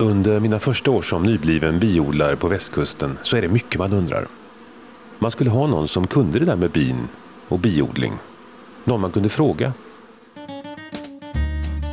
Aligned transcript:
Under 0.00 0.40
mina 0.40 0.58
första 0.58 0.90
år 0.90 1.02
som 1.02 1.22
nybliven 1.22 1.78
biodlare 1.78 2.36
på 2.36 2.48
västkusten 2.48 3.18
så 3.22 3.36
är 3.36 3.42
det 3.42 3.48
mycket 3.48 3.78
man 3.78 3.92
undrar. 3.92 4.26
Man 5.18 5.30
skulle 5.30 5.50
ha 5.50 5.66
någon 5.66 5.88
som 5.88 6.06
kunde 6.06 6.38
det 6.38 6.44
där 6.44 6.56
med 6.56 6.70
bin 6.70 7.08
och 7.48 7.58
biodling. 7.58 8.12
Någon 8.84 9.00
man 9.00 9.12
kunde 9.12 9.28
fråga. 9.28 9.72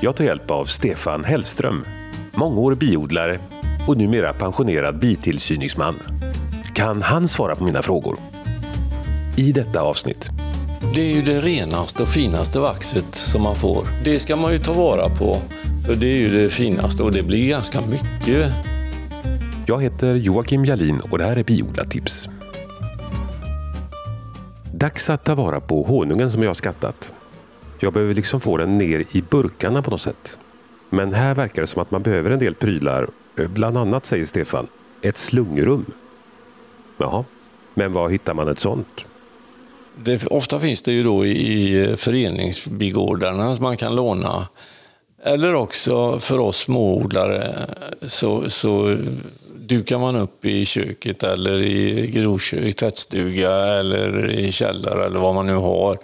Jag 0.02 0.16
tar 0.16 0.24
hjälp 0.24 0.52
av 0.52 0.66
Stefan 0.66 1.24
Hellström, 1.24 1.86
mångårig 2.34 2.78
biodlare 2.78 3.40
och 3.88 3.98
numera 3.98 4.34
pensionerad 4.34 5.00
bitillsyningsman. 5.00 5.96
Kan 6.74 7.02
han 7.02 7.28
svara 7.28 7.56
på 7.56 7.64
mina 7.64 7.82
frågor? 7.82 8.18
I 9.38 9.52
detta 9.52 9.82
avsnitt. 9.82 10.30
Det 10.96 11.02
är 11.02 11.16
ju 11.16 11.22
det 11.22 11.40
renaste 11.40 12.04
och 12.04 12.10
finaste 12.10 12.60
vaxet 12.60 13.16
som 13.16 13.44
man 13.44 13.56
får. 13.56 13.84
Det 14.04 14.20
ska 14.20 14.36
man 14.36 14.52
ju 14.52 14.60
ta 14.60 14.74
vara 14.74 15.10
på, 15.10 15.38
för 15.86 15.96
det 15.96 16.08
är 16.08 16.18
ju 16.18 16.30
det 16.30 16.50
finaste 16.50 17.04
och 17.04 17.12
det 17.12 17.24
blir 17.24 17.50
ganska 17.50 17.82
mycket. 17.82 18.52
Jag 19.68 19.84
heter 19.84 20.16
Joakim 20.16 20.66
Jalin 20.66 21.00
och 21.00 21.18
det 21.18 21.24
här 21.24 21.36
är 21.36 21.44
Biodlartips. 21.44 22.30
Dags 24.74 25.10
att 25.10 25.24
ta 25.24 25.36
vara 25.36 25.60
på 25.60 25.84
honungen 25.84 26.32
som 26.32 26.42
jag 26.42 26.50
har 26.50 26.54
skattat. 26.54 27.14
Jag 27.80 27.94
behöver 27.94 28.14
liksom 28.14 28.42
få 28.42 28.58
den 28.58 28.78
ner 28.78 29.06
i 29.12 29.22
burkarna 29.22 29.82
på 29.82 29.92
något 29.92 30.02
sätt. 30.02 30.38
Men 30.90 31.14
här 31.14 31.36
verkar 31.36 31.62
det 31.62 31.68
som 31.68 31.82
att 31.82 31.92
man 31.92 32.04
behöver 32.04 32.32
en 32.32 32.40
del 32.40 32.56
prylar. 32.56 33.08
Bland 33.36 33.78
annat, 33.78 34.06
säger 34.06 34.26
Stefan, 34.26 34.68
ett 35.02 35.18
slungrum. 35.18 35.86
Jaha, 36.98 37.26
men 37.74 37.94
var 37.94 38.10
hittar 38.10 38.34
man 38.34 38.48
ett 38.48 38.60
sånt? 38.60 39.06
Det, 40.04 40.28
ofta 40.28 40.60
finns 40.60 40.84
det 40.84 40.92
ju 40.92 41.04
då 41.04 41.26
i 41.26 41.96
föreningsbigårdarna 41.98 43.56
som 43.56 43.64
man 43.64 43.78
kan 43.78 43.96
låna. 43.96 44.48
Eller 45.26 45.56
också 45.56 46.20
för 46.20 46.40
oss 46.40 46.58
småodlare 46.58 47.56
så, 48.02 48.50
så 48.50 48.98
dukar 49.60 49.98
man 49.98 50.16
upp 50.16 50.46
i 50.46 50.66
köket 50.66 51.24
eller 51.24 51.62
i 51.62 52.08
grovkök, 52.14 52.76
tvättstuga 52.76 53.52
eller 53.52 54.30
i 54.32 54.52
källare 54.52 55.06
eller 55.06 55.20
vad 55.20 55.36
man 55.36 55.48
nu 55.48 55.54
har. 55.54 55.98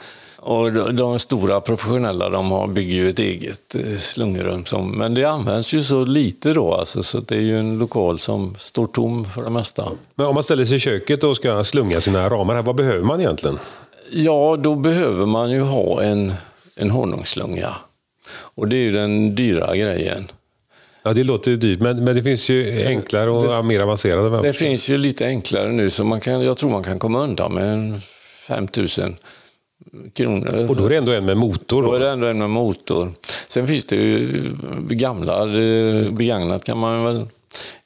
Och 0.43 0.71
de, 0.93 1.19
stora 1.19 1.61
professionella 1.61 2.29
de 2.29 2.51
har, 2.51 2.67
bygger 2.67 2.95
ju 2.95 3.09
ett 3.09 3.19
eget 3.19 3.75
eh, 3.75 3.99
slungrum. 3.99 4.65
Som, 4.65 4.91
men 4.91 5.13
det 5.13 5.25
används 5.25 5.73
ju 5.73 5.83
så 5.83 6.05
lite 6.05 6.53
då, 6.53 6.73
alltså, 6.73 7.03
så 7.03 7.19
det 7.19 7.35
är 7.35 7.41
ju 7.41 7.59
en 7.59 7.77
lokal 7.77 8.19
som 8.19 8.55
står 8.57 8.85
tom 8.85 9.25
för 9.25 9.43
det 9.43 9.49
mesta. 9.49 9.91
Men 10.15 10.25
om 10.25 10.35
man 10.35 10.43
ställer 10.43 10.65
sig 10.65 10.75
i 10.75 10.79
köket 10.79 11.23
och 11.23 11.35
ska 11.35 11.63
slunga 11.63 12.01
sina 12.01 12.29
ramar, 12.29 12.55
här, 12.55 12.61
vad 12.61 12.75
behöver 12.75 13.03
man 13.03 13.19
egentligen? 13.19 13.59
Ja, 14.11 14.57
då 14.59 14.75
behöver 14.75 15.25
man 15.25 15.51
ju 15.51 15.61
ha 15.61 16.03
en, 16.03 16.33
en 16.75 16.89
honungslunga. 16.89 17.75
Och 18.33 18.67
det 18.67 18.75
är 18.75 18.83
ju 18.83 18.91
den 18.91 19.35
dyra 19.35 19.75
grejen. 19.75 20.27
Ja, 21.03 21.13
det 21.13 21.23
låter 21.23 21.51
ju 21.51 21.57
dyrt, 21.57 21.79
men, 21.79 22.03
men 22.03 22.15
det 22.15 22.23
finns 22.23 22.49
ju 22.49 22.87
enklare 22.87 23.29
och 23.29 23.47
det, 23.47 23.63
mer 23.63 23.79
avancerade. 23.79 24.41
Det 24.41 24.53
finns 24.53 24.89
ju 24.89 24.97
lite 24.97 25.25
enklare 25.25 25.71
nu, 25.71 25.89
så 25.89 26.03
man 26.03 26.19
kan, 26.19 26.41
jag 26.41 26.57
tror 26.57 26.69
man 26.69 26.83
kan 26.83 26.99
komma 26.99 27.23
undan 27.23 27.53
med 27.53 28.01
5000 28.47 29.15
kronor. 30.13 30.69
Och 30.69 30.75
då 30.75 30.85
är 30.85 30.89
det 30.89 30.97
ändå 30.97 31.11
en 31.11 31.25
med 31.25 31.37
motor? 31.37 31.81
Då, 31.81 31.87
då 31.87 31.95
är 31.95 31.99
det 31.99 32.09
ändå 32.09 32.27
en 32.27 32.37
med 32.37 32.49
motor. 32.49 33.11
Sen 33.47 33.67
finns 33.67 33.85
det 33.85 33.95
ju 33.95 34.29
gamla, 34.89 35.45
begagnat 36.11 36.63
kan 36.63 36.77
man 36.77 37.03
väl 37.03 37.27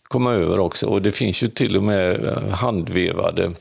komma 0.04 0.34
över 0.34 0.60
också. 0.60 0.88
Och 0.88 1.02
det 1.02 1.12
finns 1.12 1.44
ju 1.44 1.48
till 1.48 1.78
och 1.78 1.84
med 1.84 2.20
handvevade 2.52 3.52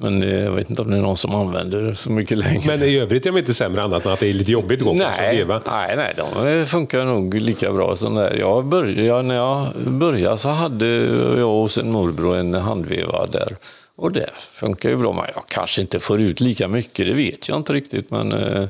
men 0.00 0.22
jag 0.44 0.52
vet 0.52 0.70
inte 0.70 0.82
om 0.82 0.90
det 0.90 0.96
är 0.96 1.00
någon 1.00 1.16
som 1.16 1.34
använder 1.34 1.82
det 1.82 1.96
så 1.96 2.10
mycket 2.10 2.38
längre. 2.38 2.62
Men 2.66 2.82
i 2.82 2.98
övrigt 2.98 3.26
är 3.26 3.32
de 3.32 3.38
inte 3.38 3.54
sämre 3.54 3.82
annat 3.82 4.06
än 4.06 4.12
att 4.12 4.20
det 4.20 4.30
är 4.30 4.34
lite 4.34 4.52
jobbigt 4.52 4.82
att 4.82 4.96
nej? 4.96 5.46
Nej, 5.46 5.96
nej, 5.96 6.14
de 6.16 6.66
funkar 6.66 7.04
nog 7.04 7.34
lika 7.34 7.72
bra 7.72 7.96
som 7.96 8.14
det 8.14 8.36
jag 8.36 8.64
började, 8.64 9.22
När 9.22 9.34
jag 9.34 9.68
började 9.76 10.38
så 10.38 10.48
hade 10.48 10.86
jag 11.38 11.46
hos 11.46 11.78
en 11.78 11.92
morbror 11.92 12.36
en 12.36 12.54
handvevad 12.54 13.32
där. 13.32 13.56
Och 13.96 14.12
det 14.12 14.30
funkar 14.34 14.88
ju 14.88 14.96
bra. 14.96 15.12
Men 15.12 15.24
jag 15.34 15.46
kanske 15.46 15.80
inte 15.80 16.00
får 16.00 16.20
ut 16.20 16.40
lika 16.40 16.68
mycket, 16.68 17.06
det 17.06 17.14
vet 17.14 17.48
jag 17.48 17.56
inte 17.58 17.72
riktigt. 17.72 18.10
Men 18.10 18.32
eh, 18.32 18.64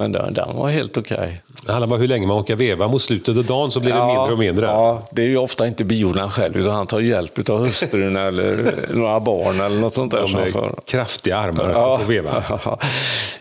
men 0.00 0.12
den, 0.12 0.34
den 0.34 0.56
var 0.56 0.68
helt 0.68 0.96
okej. 0.96 1.16
Okay. 1.18 1.32
Det 1.66 1.72
handlar 1.72 1.96
om 1.96 2.00
hur 2.00 2.08
länge 2.08 2.26
man 2.26 2.40
orkar 2.40 2.56
veva. 2.56 2.88
Mot 2.88 3.02
slutet 3.02 3.36
av 3.36 3.44
dagen 3.44 3.70
så 3.70 3.80
blir 3.80 3.92
det 3.92 4.06
mindre 4.06 4.32
och 4.32 4.38
mindre. 4.38 4.66
Ja, 4.66 5.08
det 5.12 5.22
är 5.22 5.26
ju 5.26 5.36
ofta 5.36 5.66
inte 5.66 5.84
biodlaren 5.84 6.30
själv, 6.30 6.56
utan 6.56 6.74
han 6.74 6.86
tar 6.86 7.00
hjälp 7.00 7.50
av 7.50 7.66
hustrun 7.66 8.16
eller 8.26 8.74
några 8.94 9.20
barn 9.20 9.60
eller 9.60 9.76
något 9.76 9.94
sånt 9.94 10.10
där. 10.10 10.20
De 10.20 10.52
för... 10.52 10.74
kraftiga 10.86 11.36
armar 11.36 11.70
ja. 11.70 11.96
för 11.96 12.04
att 12.04 12.10
veva. 12.10 12.44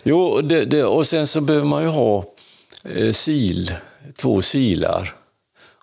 jo, 0.03 0.41
det, 0.41 0.65
det, 0.65 0.83
och 0.83 1.07
sen 1.07 1.27
så 1.27 1.41
behöver 1.41 1.67
man 1.67 1.83
ju 1.83 1.89
ha 1.89 2.23
eh, 2.97 3.11
sil, 3.23 3.61
två 4.17 4.41
silar 4.41 5.13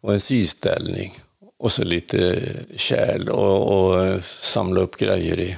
och 0.00 0.12
en 0.12 0.20
silställning. 0.20 1.18
Och 1.58 1.72
så 1.72 1.84
lite 1.84 2.38
kärl 2.76 3.28
och, 3.28 3.78
och 3.78 4.24
samla 4.24 4.80
upp 4.80 4.96
grejer 4.96 5.40
i. 5.40 5.56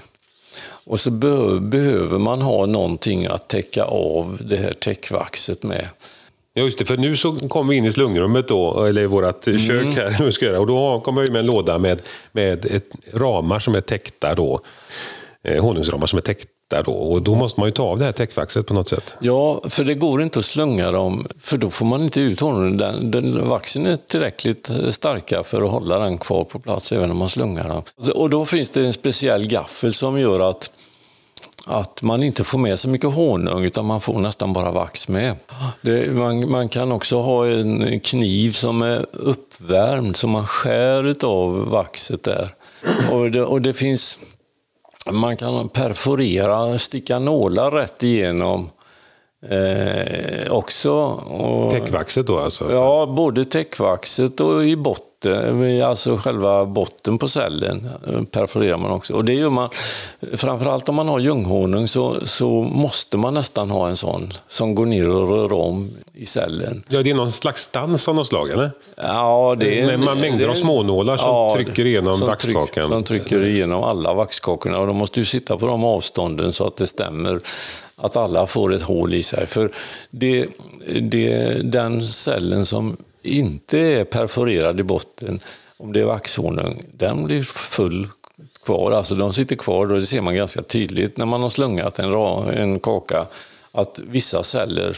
Och 0.88 1.00
så 1.00 1.10
behöver 1.10 2.18
man 2.18 2.42
ha 2.42 2.66
någonting 2.66 3.26
att 3.26 3.48
täcka 3.48 3.84
av 3.84 4.38
det 4.40 4.56
här 4.56 4.72
täckvaxet 4.72 5.62
med. 5.62 5.88
Ja, 6.54 6.64
just 6.64 6.78
det. 6.78 6.84
För 6.84 6.96
nu 6.96 7.16
så 7.16 7.32
kommer 7.32 7.70
vi 7.70 7.76
in 7.76 7.84
i 7.84 7.92
slungrummet 7.92 8.48
då, 8.48 8.84
eller 8.84 9.02
i 9.02 9.06
vårt 9.06 9.46
mm. 9.46 9.58
kök 9.58 9.96
här, 9.96 10.58
och 10.58 10.66
då 10.66 11.00
kommer 11.00 11.22
vi 11.22 11.30
med 11.30 11.38
en 11.38 11.46
låda 11.46 11.78
med, 11.78 12.02
med 12.32 12.64
ett, 12.64 12.84
ramar 13.12 13.58
som 13.58 13.74
är 13.74 13.80
täckta 13.80 14.34
då. 14.34 14.60
Eh, 15.44 15.62
honungsramar 15.62 16.06
som 16.06 16.16
är 16.16 16.20
täckta 16.20 16.82
då. 16.84 16.92
Och 16.92 17.22
då 17.22 17.34
måste 17.34 17.60
man 17.60 17.68
ju 17.68 17.72
ta 17.72 17.82
av 17.82 17.98
det 17.98 18.04
här 18.04 18.12
täckvaxet 18.12 18.66
på 18.66 18.74
något 18.74 18.88
sätt. 18.88 19.14
Ja, 19.20 19.60
för 19.68 19.84
det 19.84 19.94
går 19.94 20.22
inte 20.22 20.38
att 20.38 20.44
slunga 20.44 20.90
dem, 20.90 21.26
för 21.38 21.56
då 21.56 21.70
får 21.70 21.86
man 21.86 22.02
inte 22.02 22.20
ut 22.20 22.40
honungen. 22.40 22.76
Den, 22.76 23.10
den, 23.10 23.48
vaxen 23.48 23.86
är 23.86 23.96
tillräckligt 23.96 24.70
starka 24.90 25.42
för 25.44 25.62
att 25.62 25.70
hålla 25.70 25.98
den 25.98 26.18
kvar 26.18 26.44
på 26.44 26.58
plats 26.58 26.92
även 26.92 27.10
om 27.10 27.16
man 27.16 27.28
slungar 27.28 27.68
den. 27.68 28.10
Och 28.14 28.30
då 28.30 28.44
finns 28.44 28.70
det 28.70 28.86
en 28.86 28.92
speciell 28.92 29.48
gaffel 29.48 29.94
som 29.94 30.20
gör 30.20 30.50
att 30.50 30.70
att 31.68 32.02
man 32.02 32.22
inte 32.22 32.44
får 32.44 32.58
med 32.58 32.78
så 32.78 32.88
mycket 32.88 33.14
honung 33.14 33.64
utan 33.64 33.86
man 33.86 34.00
får 34.00 34.18
nästan 34.18 34.52
bara 34.52 34.70
vax 34.70 35.08
med. 35.08 35.36
Det, 35.80 36.14
man, 36.14 36.50
man, 36.50 36.68
kan 36.68 36.92
också 36.92 37.20
ha 37.20 37.46
en 37.46 38.00
kniv 38.00 38.52
som 38.52 38.82
är 38.82 39.06
uppvärmd 39.12 40.16
så 40.16 40.28
man 40.28 40.46
skär 40.46 41.24
av 41.24 41.70
vaxet 41.70 42.22
där. 42.22 42.54
Och 43.10 43.30
det, 43.30 43.42
och 43.42 43.62
det 43.62 43.72
finns, 43.72 44.18
man 45.12 45.36
kan 45.36 45.68
perforera, 45.68 46.78
sticka 46.78 47.18
nålar 47.18 47.70
rätt 47.70 48.02
igenom 48.02 48.70
eh, 49.48 50.52
också. 50.52 50.92
Och, 50.92 51.72
täckvaxet 51.72 52.26
då 52.26 52.38
alltså? 52.38 52.72
Ja, 52.72 53.14
både 53.16 53.44
täckvaxet 53.44 54.40
och 54.40 54.64
i 54.64 54.76
botten 54.76 55.07
botten, 55.20 55.82
alltså 55.82 56.16
själva 56.16 56.66
botten 56.66 57.18
på 57.18 57.28
cellen 57.28 57.88
perforerar 58.30 58.76
man 58.76 58.90
också. 58.90 59.14
Och 59.14 59.24
det 59.24 59.34
gör 59.34 59.50
man, 59.50 59.68
framförallt 60.32 60.88
om 60.88 60.94
man 60.94 61.08
har 61.08 61.18
ljunghonung 61.18 61.88
så, 61.88 62.14
så 62.14 62.48
måste 62.62 63.16
man 63.16 63.34
nästan 63.34 63.70
ha 63.70 63.88
en 63.88 63.96
sån 63.96 64.32
som 64.48 64.74
går 64.74 64.86
ner 64.86 65.08
och 65.08 65.28
rör 65.28 65.52
om 65.52 65.90
i 66.12 66.26
cellen. 66.26 66.82
Ja, 66.88 67.02
det 67.02 67.10
är 67.10 67.14
någon 67.14 67.32
slags 67.32 67.62
stans 67.62 68.08
av 68.08 68.14
något 68.14 68.26
slag, 68.26 68.50
eller? 68.50 68.70
Ja, 68.96 69.56
det 69.58 69.80
är... 69.80 69.98
Med 69.98 70.16
mängder 70.16 70.44
det, 70.44 70.50
av 70.50 70.54
smånålar 70.54 71.16
som 71.16 71.28
ja, 71.28 71.54
trycker 71.54 71.86
igenom 71.86 72.16
som 72.16 72.26
vaxkakan. 72.26 72.66
Tryck, 72.66 72.88
som 72.88 73.04
trycker 73.04 73.44
igenom 73.44 73.82
alla 73.82 74.14
vaxkakorna 74.14 74.78
och 74.78 74.86
de 74.86 74.96
måste 74.96 75.20
ju 75.20 75.26
sitta 75.26 75.58
på 75.58 75.66
de 75.66 75.84
avstånden 75.84 76.52
så 76.52 76.66
att 76.66 76.76
det 76.76 76.86
stämmer 76.86 77.40
att 77.96 78.16
alla 78.16 78.46
får 78.46 78.74
ett 78.74 78.82
hål 78.82 79.14
i 79.14 79.22
sig. 79.22 79.46
För 79.46 79.70
det, 80.10 80.46
det, 81.00 81.36
den 81.72 82.06
cellen 82.06 82.66
som 82.66 82.96
inte 83.22 83.78
är 83.78 84.04
perforerad 84.04 84.80
i 84.80 84.82
botten, 84.82 85.40
om 85.76 85.92
det 85.92 86.00
är 86.00 86.04
vaxhonung, 86.04 86.82
den 86.92 87.24
blir 87.24 87.42
full 87.42 88.08
kvar. 88.64 88.92
Alltså 88.92 89.14
de 89.14 89.32
sitter 89.32 89.56
kvar 89.56 89.92
och 89.92 90.00
det 90.00 90.06
ser 90.06 90.20
man 90.20 90.36
ganska 90.36 90.62
tydligt 90.62 91.16
när 91.16 91.26
man 91.26 91.42
har 91.42 91.48
slungat 91.48 91.98
en, 91.98 92.12
en 92.48 92.80
kaka. 92.80 93.26
Att 93.72 93.98
vissa 93.98 94.42
celler, 94.42 94.96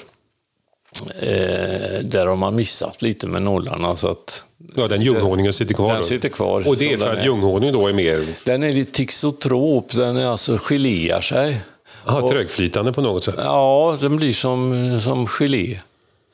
eh, 1.23 2.05
där 2.05 2.27
har 2.27 2.37
man 2.37 2.57
missat 2.57 3.03
lite 3.03 3.27
med 3.27 3.43
nålarna. 3.43 3.97
Så 3.97 4.09
att 4.09 4.45
Ja, 4.75 4.89
den 4.89 5.03
ljunghonungen 5.03 5.53
sitter 5.53 5.75
kvar. 5.75 5.95
Den 5.95 6.03
sitter 6.03 6.29
kvar. 6.29 6.69
Och 6.69 6.77
det 6.77 6.93
är 6.93 6.99
för 6.99 7.17
att 7.17 7.25
ljunghonung 7.25 7.73
då 7.73 7.89
är 7.89 7.93
mer... 7.93 8.27
Den 8.45 8.63
är 8.63 8.73
lite 8.73 8.93
tixotrop, 8.93 9.93
den 9.93 10.17
är 10.17 10.27
alltså 10.27 10.59
geléar 10.59 11.21
sig. 11.21 11.61
Aha, 12.05 12.29
trögflytande 12.29 12.93
på 12.93 13.01
något 13.01 13.25
sätt? 13.25 13.35
Ja, 13.39 13.99
den 14.01 14.17
blir 14.17 14.33
som, 14.33 15.01
som 15.01 15.27
gelé. 15.27 15.79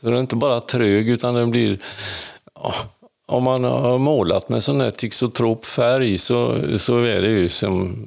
Så 0.00 0.06
den 0.06 0.16
är 0.16 0.20
inte 0.20 0.37
bara 0.37 0.60
trög 0.60 1.08
utan 1.08 1.34
den 1.34 1.50
blir... 1.50 1.78
Ja, 2.54 2.75
om 3.28 3.43
man 3.43 3.64
har 3.64 3.98
målat 3.98 4.48
med 4.48 4.62
sån 4.62 4.81
här 4.81 4.90
tixotrop 4.90 5.64
färg 5.64 6.19
så, 6.19 6.54
så 6.76 6.98
är 7.02 7.22
det 7.22 7.28
ju 7.31 7.48
som... 7.48 8.06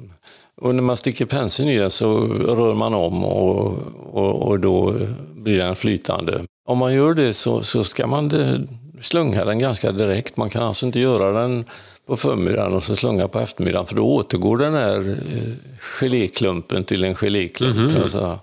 Och 0.62 0.74
när 0.74 0.82
man 0.82 0.96
sticker 0.96 1.26
penseln 1.26 1.68
i 1.68 1.76
den 1.76 1.90
så 1.90 2.18
rör 2.28 2.74
man 2.74 2.94
om 2.94 3.24
och, 3.24 3.78
och, 4.12 4.48
och 4.48 4.60
då 4.60 4.94
blir 5.34 5.58
den 5.58 5.76
flytande. 5.76 6.40
Om 6.68 6.78
man 6.78 6.94
gör 6.94 7.14
det 7.14 7.32
så, 7.32 7.62
så 7.62 7.84
ska 7.84 8.06
man 8.06 8.30
slunga 9.00 9.44
den 9.44 9.58
ganska 9.58 9.92
direkt. 9.92 10.36
Man 10.36 10.50
kan 10.50 10.62
alltså 10.62 10.86
inte 10.86 11.00
göra 11.00 11.40
den 11.40 11.64
på 12.06 12.16
förmiddagen 12.16 12.72
och 12.72 12.82
så 12.82 12.96
slunga 12.96 13.28
på 13.28 13.40
eftermiddagen 13.40 13.86
för 13.86 13.96
då 13.96 14.14
återgår 14.14 14.56
den 14.56 14.74
här 14.74 14.98
eh, 15.08 15.52
geléklumpen 15.78 16.84
till 16.84 17.04
en 17.04 17.14
geléklump. 17.14 17.76
Mm 17.76 17.88
-hmm. 17.88 18.38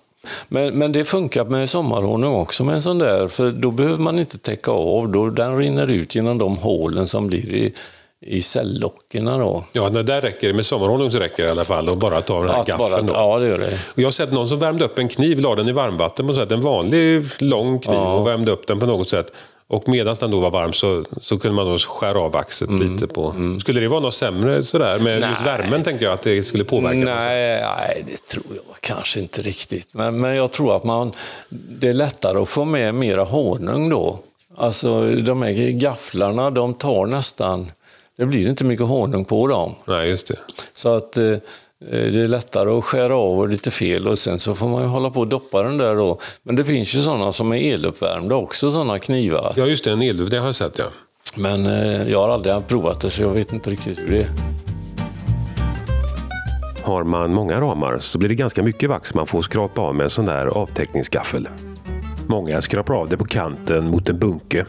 Men, 0.47 0.77
men 0.77 0.91
det 0.91 1.03
funkar 1.03 1.45
med 1.45 1.69
sommarhonung 1.69 2.33
också 2.33 2.63
med 2.63 2.75
en 2.75 2.81
sån 2.81 2.97
där, 3.00 3.27
för 3.27 3.51
då 3.51 3.71
behöver 3.71 3.97
man 3.97 4.19
inte 4.19 4.38
täcka 4.38 4.71
av. 4.71 5.12
Då, 5.12 5.29
den 5.29 5.57
rinner 5.57 5.91
ut 5.91 6.15
genom 6.15 6.38
de 6.38 6.57
hålen 6.57 7.07
som 7.07 7.27
blir 7.27 7.53
i, 7.53 7.74
i 8.21 8.41
cellockerna 8.41 9.38
då. 9.38 9.63
Ja, 9.74 9.89
när 9.89 10.03
där 10.03 10.21
räcker 10.21 10.47
det. 10.47 10.53
Med 10.53 10.65
sommarhonung 10.65 11.12
så 11.12 11.19
räcker 11.19 11.44
det 11.44 11.50
i 11.50 11.51
alla 11.51 11.63
fall 11.63 11.89
att 11.89 11.97
bara 11.97 12.21
ta 12.21 12.39
den 12.41 12.50
här 12.50 12.59
Att 12.62 12.68
gaffeln. 12.68 13.07
bara, 13.07 13.18
ja, 13.18 13.39
det 13.39 13.47
gör 13.47 13.57
det. 13.57 13.65
Och 13.94 14.00
jag 14.00 14.06
har 14.06 14.12
sett 14.12 14.31
någon 14.31 14.50
som 14.50 14.59
värmde 14.59 14.85
upp 14.85 15.00
en 15.00 15.07
kniv, 15.07 15.39
la 15.39 15.56
den 15.56 15.68
i 15.68 15.71
varmvatten 15.71 16.27
på 16.27 16.33
något 16.33 16.41
sätt. 16.41 16.51
En 16.51 16.62
vanlig 16.62 17.25
lång 17.39 17.79
kniv 17.79 18.00
och 18.00 18.27
värmde 18.27 18.51
upp 18.51 18.68
den 18.68 18.79
på 18.79 18.85
något 18.85 19.09
sätt. 19.09 19.33
Och 19.69 19.89
medan 19.89 20.15
den 20.19 20.31
då 20.31 20.39
var 20.39 20.51
varm 20.51 20.73
så, 20.73 21.05
så 21.21 21.39
kunde 21.39 21.55
man 21.55 21.65
då 21.65 21.77
skära 21.77 22.19
av 22.19 22.31
vaxet 22.31 22.69
lite 22.69 23.07
på. 23.07 23.35
Skulle 23.61 23.79
det 23.79 23.87
vara 23.87 23.99
något 23.99 24.13
sämre 24.13 24.63
sådär? 24.63 24.99
Med 24.99 25.13
just 25.13 25.27
Mm. 25.27 25.43
Nej. 25.43 25.57
värmen 25.57 25.83
tänker 25.83 26.05
jag 26.05 26.13
att 26.13 26.21
det 26.21 26.43
skulle 26.43 26.63
påverka. 26.63 26.97
Nej, 26.97 27.61
nej, 27.61 28.03
det 28.07 28.27
tror 28.27 28.45
jag 28.49 28.75
kanske 28.81 29.19
inte 29.19 29.41
riktigt. 29.41 29.87
Men, 29.93 30.21
men 30.21 30.35
jag 30.35 30.51
tror 30.51 30.75
att 30.75 30.83
man, 30.83 31.11
det 31.49 31.87
är 31.87 31.93
lättare 31.93 32.39
att 32.39 32.49
få 32.49 32.65
med 32.65 32.95
mera 32.95 33.23
honung 33.23 33.89
då. 33.89 34.19
Alltså 34.57 35.11
de 35.11 35.41
här 35.41 35.71
gafflarna, 35.71 36.49
de 36.51 36.73
tar 36.73 37.05
nästan... 37.05 37.71
Det 38.17 38.25
blir 38.25 38.49
inte 38.49 38.63
mycket 38.63 38.85
honung 38.85 39.25
på 39.25 39.47
dem. 39.47 39.75
Nej, 39.85 40.09
just 40.09 40.27
det. 40.27 40.37
Så 40.75 40.95
att 40.95 41.17
eh, 41.17 41.33
det 41.79 42.21
är 42.21 42.27
lättare 42.27 42.69
att 42.69 42.83
skära 42.83 43.15
av 43.15 43.50
lite 43.50 43.71
fel 43.71 44.07
och 44.07 44.19
sen 44.19 44.39
så 44.39 44.56
får 44.56 44.68
man 44.68 44.81
ju 44.81 44.88
hålla 44.88 45.09
på 45.09 45.19
och 45.19 45.27
doppa 45.27 45.63
den 45.63 45.77
där 45.77 45.95
då. 45.95 46.19
Men 46.44 46.56
det 46.56 46.65
finns 46.65 46.95
ju 46.95 47.00
sådana 47.00 47.31
som 47.31 47.53
är 47.53 47.74
eluppvärmda 47.74 48.35
också, 48.35 48.71
sådana 48.71 49.00
knivar. 49.00 49.53
Ja, 49.56 49.65
just 49.65 49.83
det. 49.83 49.91
En 49.91 50.01
elluv, 50.01 50.29
det 50.29 50.38
har 50.38 50.45
jag 50.45 50.56
sett 50.56 50.77
ja. 50.77 50.85
Men 51.38 51.65
eh, 51.65 52.12
jag 52.12 52.21
har 52.21 52.29
aldrig 52.29 52.68
provat 52.68 53.01
det 53.01 53.09
så 53.09 53.21
jag 53.21 53.29
vet 53.29 53.53
inte 53.53 53.69
riktigt 53.71 54.00
hur 54.00 54.12
det 54.12 54.21
är. 54.21 54.29
Har 56.83 57.03
man 57.03 57.33
många 57.33 57.62
ramar 57.62 58.00
så 58.00 58.18
blir 58.18 58.29
det 58.29 58.35
ganska 58.35 58.63
mycket 58.63 58.89
vax 58.89 59.13
man 59.13 59.27
får 59.27 59.41
skrapa 59.41 59.81
av 59.81 59.95
med 59.95 60.03
en 60.03 60.09
sån 60.09 60.25
där 60.25 60.47
avtäckningsgaffel. 60.47 61.50
Många 62.27 62.62
skrapar 62.62 62.94
av 62.94 63.09
det 63.09 63.18
på 63.18 63.25
kanten 63.25 63.89
mot 63.89 64.09
en 64.09 64.19
bunke. 64.19 64.65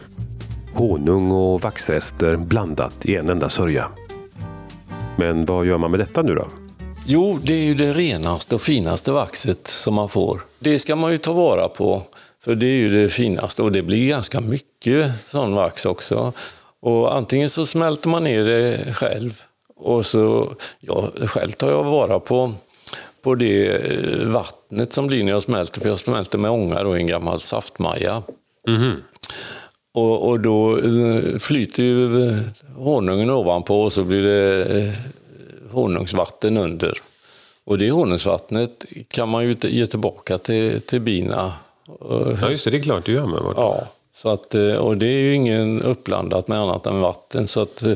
Honung 0.73 1.31
och 1.31 1.61
vaxrester 1.61 2.35
blandat 2.35 3.05
i 3.05 3.15
en 3.15 3.29
enda 3.29 3.49
sörja. 3.49 3.87
Men 5.15 5.45
vad 5.45 5.65
gör 5.65 5.77
man 5.77 5.91
med 5.91 5.99
detta 5.99 6.21
nu 6.21 6.35
då? 6.35 6.47
Jo, 7.05 7.39
det 7.43 7.53
är 7.53 7.63
ju 7.63 7.73
det 7.73 7.93
renaste 7.93 8.55
och 8.55 8.61
finaste 8.61 9.11
vaxet 9.11 9.67
som 9.67 9.93
man 9.93 10.09
får. 10.09 10.41
Det 10.59 10.79
ska 10.79 10.95
man 10.95 11.11
ju 11.11 11.17
ta 11.17 11.33
vara 11.33 11.67
på, 11.67 12.03
för 12.43 12.55
det 12.55 12.65
är 12.65 12.77
ju 12.77 13.03
det 13.03 13.09
finaste 13.09 13.63
och 13.63 13.71
det 13.71 13.83
blir 13.83 14.07
ganska 14.07 14.41
mycket 14.41 15.11
sån 15.27 15.55
vax 15.55 15.85
också. 15.85 16.33
Och 16.81 17.15
antingen 17.15 17.49
så 17.49 17.65
smälter 17.65 18.09
man 18.09 18.23
ner 18.23 18.43
det 18.43 18.93
själv 18.93 19.41
och 19.75 20.05
så, 20.05 20.53
ja, 20.79 21.07
själv 21.25 21.51
tar 21.51 21.69
jag 21.69 21.83
vara 21.83 22.19
på 22.19 22.53
på 23.21 23.35
det 23.35 23.67
eh, 23.67 24.27
vattnet 24.27 24.93
som 24.93 25.07
blir 25.07 25.23
när 25.23 25.31
jag 25.31 25.41
smälter, 25.41 25.81
för 25.81 25.89
jag 25.89 25.99
smälter 25.99 26.37
med 26.37 26.51
ånga 26.51 26.83
då 26.83 26.97
i 26.97 27.01
en 27.01 27.07
gammal 27.07 27.39
saftmaja. 27.39 28.23
Och, 29.93 30.29
och 30.29 30.39
då 30.39 30.77
eh, 30.77 31.39
flyter 31.39 31.83
ju 31.83 32.27
eh, 32.27 32.37
honungen 32.75 33.29
ovanpå 33.29 33.81
och 33.81 33.93
så 33.93 34.03
blir 34.03 34.21
det 34.21 34.65
honungsvatten 35.71 36.57
under. 36.57 36.93
Och 37.65 37.77
det 37.77 37.91
honungsvattnet 37.91 38.85
kan 39.07 39.29
man 39.29 39.43
ju 39.43 39.55
ge 39.61 39.87
tillbaka 39.87 40.37
till, 40.37 40.81
till 40.81 41.01
bina. 41.01 41.53
Och- 41.99 42.27
Ja, 42.41 42.49
just 42.49 42.63
det. 42.65 42.71
Det 42.71 42.77
är 42.77 42.81
klart 42.81 43.05
du 43.05 43.11
gör. 43.11 43.21
Vad- 43.21 43.53
Ja, 43.57 43.83
så 44.13 44.29
att, 44.29 44.55
eh, 44.55 44.73
och 44.73 44.97
det 44.97 45.05
är 45.05 45.19
ju 45.21 45.33
ingen 45.33 45.81
uppblandat 45.81 46.47
med 46.47 46.59
annat 46.59 46.85
än 46.85 47.01
vatten. 47.01 47.47
Så 47.47 47.61
att, 47.61 47.81
eh, 47.83 47.93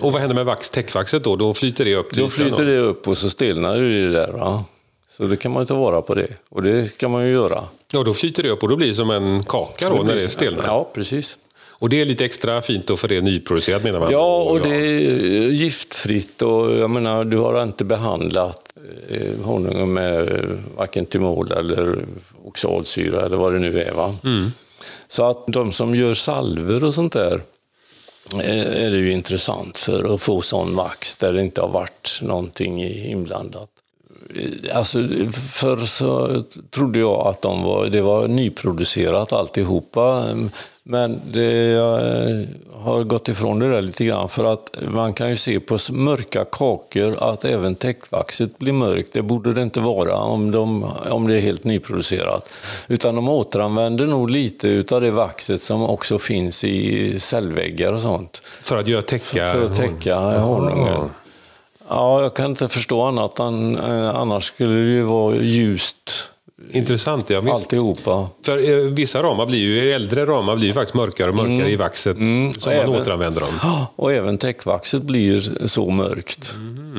Och 0.00 0.12
vad 0.12 0.20
händer 0.20 0.34
med 0.34 0.44
vax, 0.44 0.70
täckvaxet 0.70 1.24
då? 1.24 1.36
Då 1.36 1.54
flyter 1.54 1.84
det 1.84 1.94
upp 1.96 2.10
till 2.12 2.22
då 2.22 2.28
flyter 2.28 2.64
det 2.64 2.78
upp 2.78 3.08
och 3.08 3.18
så 3.18 3.30
stelnar 3.30 3.76
det 3.78 4.12
där. 4.12 4.32
Va? 4.32 4.64
Så 5.10 5.22
det 5.26 5.36
kan 5.36 5.52
man 5.52 5.62
ju 5.62 5.66
ta 5.66 5.76
vara 5.76 6.02
på 6.02 6.14
det. 6.14 6.26
Och 6.48 6.62
det 6.62 6.88
ska 6.88 7.08
man 7.08 7.24
ju 7.26 7.32
göra. 7.32 7.64
Ja, 7.92 8.02
då 8.02 8.14
flyter 8.14 8.42
det 8.42 8.50
upp 8.50 8.62
och 8.62 8.68
då 8.68 8.76
blir 8.76 8.88
det 8.88 8.94
som 8.94 9.10
en 9.10 9.44
kaka 9.44 9.88
då 9.90 10.02
när 10.02 10.14
det 10.14 10.28
stelnar. 10.28 10.64
Ja, 10.66 10.90
precis. 10.94 11.38
Och 11.78 11.88
det 11.88 12.00
är 12.00 12.04
lite 12.04 12.24
extra 12.24 12.62
fint 12.62 12.86
då 12.86 12.96
för 12.96 13.08
det 13.08 13.16
är 13.16 13.22
nyproducerat 13.22 13.84
menar 13.84 14.00
man? 14.00 14.12
Ja, 14.12 14.42
och 14.42 14.60
det 14.60 14.74
är 14.74 15.50
giftfritt 15.50 16.42
och 16.42 16.76
jag 16.76 16.90
menar, 16.90 17.24
du 17.24 17.36
har 17.36 17.62
inte 17.62 17.84
behandlat 17.84 18.72
eh, 19.10 19.44
honungen 19.44 19.92
med 19.92 20.28
eh, 20.28 20.50
varken 20.76 21.06
timol 21.06 21.52
eller 21.52 22.04
oxalsyra 22.44 23.26
eller 23.26 23.36
vad 23.36 23.52
det 23.52 23.58
nu 23.58 23.82
är. 23.82 23.92
Va? 23.92 24.14
Så 25.08 25.24
att 25.24 25.44
de 25.46 25.72
som 25.72 25.94
gör 25.94 26.14
salver 26.14 26.84
och 26.84 26.94
sånt 26.94 27.12
där 27.12 27.40
eh, 28.34 28.84
är 28.84 28.90
det 28.90 28.98
ju 28.98 29.12
intressant 29.12 29.78
för 29.78 30.14
att 30.14 30.22
få 30.22 30.40
sån 30.40 30.76
vax 30.76 31.16
där 31.16 31.32
det 31.32 31.40
inte 31.40 31.60
har 31.60 31.68
varit 31.68 32.18
någonting 32.22 32.84
inblandat. 32.84 33.70
Alltså, 34.74 34.98
förr 35.52 35.76
så 35.76 36.42
trodde 36.70 36.98
jag 36.98 37.26
att 37.26 37.42
de 37.42 37.62
var, 37.62 37.86
det 37.86 38.00
var 38.00 38.28
nyproducerat 38.28 39.32
alltihopa. 39.32 40.24
Men 40.82 41.20
det, 41.32 41.52
jag 41.52 42.00
har 42.72 43.04
gått 43.04 43.28
ifrån 43.28 43.58
det 43.58 43.70
där 43.70 43.82
lite 43.82 44.04
grann. 44.04 44.28
För 44.28 44.52
att 44.52 44.78
man 44.88 45.12
kan 45.12 45.28
ju 45.28 45.36
se 45.36 45.60
på 45.60 45.78
mörka 45.92 46.44
kakor 46.44 47.16
att 47.18 47.44
även 47.44 47.74
täckvaxet 47.74 48.58
blir 48.58 48.72
mörkt. 48.72 49.12
Det 49.12 49.22
borde 49.22 49.52
det 49.52 49.62
inte 49.62 49.80
vara 49.80 50.16
om, 50.16 50.50
de, 50.50 50.86
om 51.10 51.28
det 51.28 51.36
är 51.36 51.40
helt 51.40 51.64
nyproducerat. 51.64 52.52
Utan 52.88 53.14
de 53.14 53.28
återanvänder 53.28 54.06
nog 54.06 54.30
lite 54.30 54.68
utav 54.68 55.00
det 55.00 55.10
vaxet 55.10 55.60
som 55.60 55.82
också 55.82 56.18
finns 56.18 56.64
i 56.64 57.20
cellväggar 57.20 57.92
och 57.92 58.00
sånt. 58.00 58.42
För 58.62 58.76
att 58.76 58.88
göra 58.88 59.02
täcka... 59.02 59.52
För 59.52 59.64
att 59.64 59.76
täcka 59.76 60.38
honungen. 60.38 61.10
Ja, 61.88 62.22
jag 62.22 62.34
kan 62.34 62.46
inte 62.46 62.68
förstå 62.68 63.02
annat 63.02 63.38
än 63.38 63.76
eh, 63.76 64.14
annars 64.16 64.44
skulle 64.44 64.74
det 64.74 64.86
ju 64.90 65.02
vara 65.02 65.36
ljust 65.36 66.30
Intressant, 66.72 67.30
ja 67.30 67.40
visst. 67.40 67.54
alltihopa. 67.54 68.28
För 68.42 68.70
eh, 68.70 68.76
vissa 68.76 69.22
ramar 69.22 69.46
blir 69.46 69.58
ju, 69.58 69.92
äldre 69.92 70.26
ramar 70.26 70.56
blir 70.56 70.66
ju 70.66 70.72
faktiskt 70.72 70.94
mörkare 70.94 71.28
och 71.28 71.34
mörkare 71.36 71.70
i 71.70 71.76
vaxet 71.76 72.16
som 72.16 72.52
man 72.66 72.74
även- 72.74 72.88
återanvänder 73.00 73.40
dem. 73.40 73.86
Och 73.96 74.12
även 74.12 74.38
täckvaxet 74.38 75.02
blir 75.02 75.66
så 75.68 75.90
mörkt. 75.90 76.54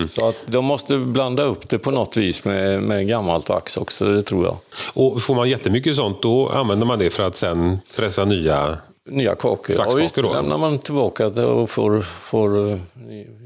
Så 0.09 0.27
att 0.29 0.35
de 0.45 0.65
måste 0.65 0.97
blanda 0.97 1.43
upp 1.43 1.69
det 1.69 1.77
på 1.77 1.91
något 1.91 2.17
vis 2.17 2.45
med, 2.45 2.83
med 2.83 3.07
gammalt 3.07 3.49
vax 3.49 3.77
också, 3.77 4.05
det 4.05 4.21
tror 4.23 4.45
jag. 4.45 4.57
Och 4.93 5.21
får 5.21 5.35
man 5.35 5.49
jättemycket 5.49 5.95
sånt 5.95 6.21
då 6.21 6.49
använder 6.49 6.85
man 6.85 6.99
det 6.99 7.09
för 7.09 7.27
att 7.27 7.35
sen 7.35 7.79
pressa 7.97 8.25
nya... 8.25 8.77
Nya 9.09 9.35
kakor. 9.35 9.75
Ja, 9.77 9.95
visst, 9.95 10.15
då? 10.15 10.33
lämnar 10.33 10.57
man 10.57 10.79
tillbaka 10.79 11.29
det 11.29 11.45
och 11.45 11.69
får, 11.69 12.01
får 12.01 12.71
eh, 12.71 12.77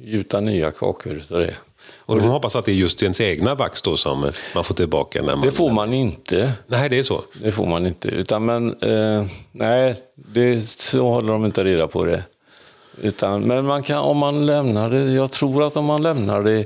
gjuta 0.03 0.39
nya 0.39 0.71
kakor 0.71 1.13
utav 1.13 1.39
det. 1.39 1.55
Och 2.05 2.15
då 2.15 2.21
får 2.21 2.27
man 2.27 2.33
hoppas 2.33 2.55
att 2.55 2.65
det 2.65 2.71
är 2.71 2.75
just 2.75 3.03
ens 3.03 3.21
egna 3.21 3.55
vax 3.55 3.81
då 3.81 3.97
som 3.97 4.31
man 4.55 4.63
får 4.63 4.75
tillbaka 4.75 5.21
när 5.21 5.35
man... 5.35 5.45
Det 5.45 5.51
får 5.51 5.71
man 5.71 5.93
inte. 5.93 6.51
Nej, 6.67 6.89
det 6.89 6.99
är 6.99 7.03
så. 7.03 7.21
Det 7.33 7.51
får 7.51 7.65
man 7.65 7.85
inte. 7.85 8.07
Utan, 8.07 8.45
men 8.45 8.75
eh, 8.81 9.25
nej, 9.51 9.95
det, 10.15 10.61
så 10.61 11.09
håller 11.09 11.33
de 11.33 11.45
inte 11.45 11.63
reda 11.63 11.87
på 11.87 12.05
det. 12.05 12.23
Utan, 13.01 13.41
men 13.41 13.65
man 13.65 13.83
kan, 13.83 13.97
om 13.97 14.17
man 14.17 14.45
lämnar 14.45 14.89
det, 14.89 15.11
jag 15.11 15.31
tror 15.31 15.67
att 15.67 15.77
om 15.77 15.85
man 15.85 16.01
lämnar 16.01 16.43
det 16.43 16.65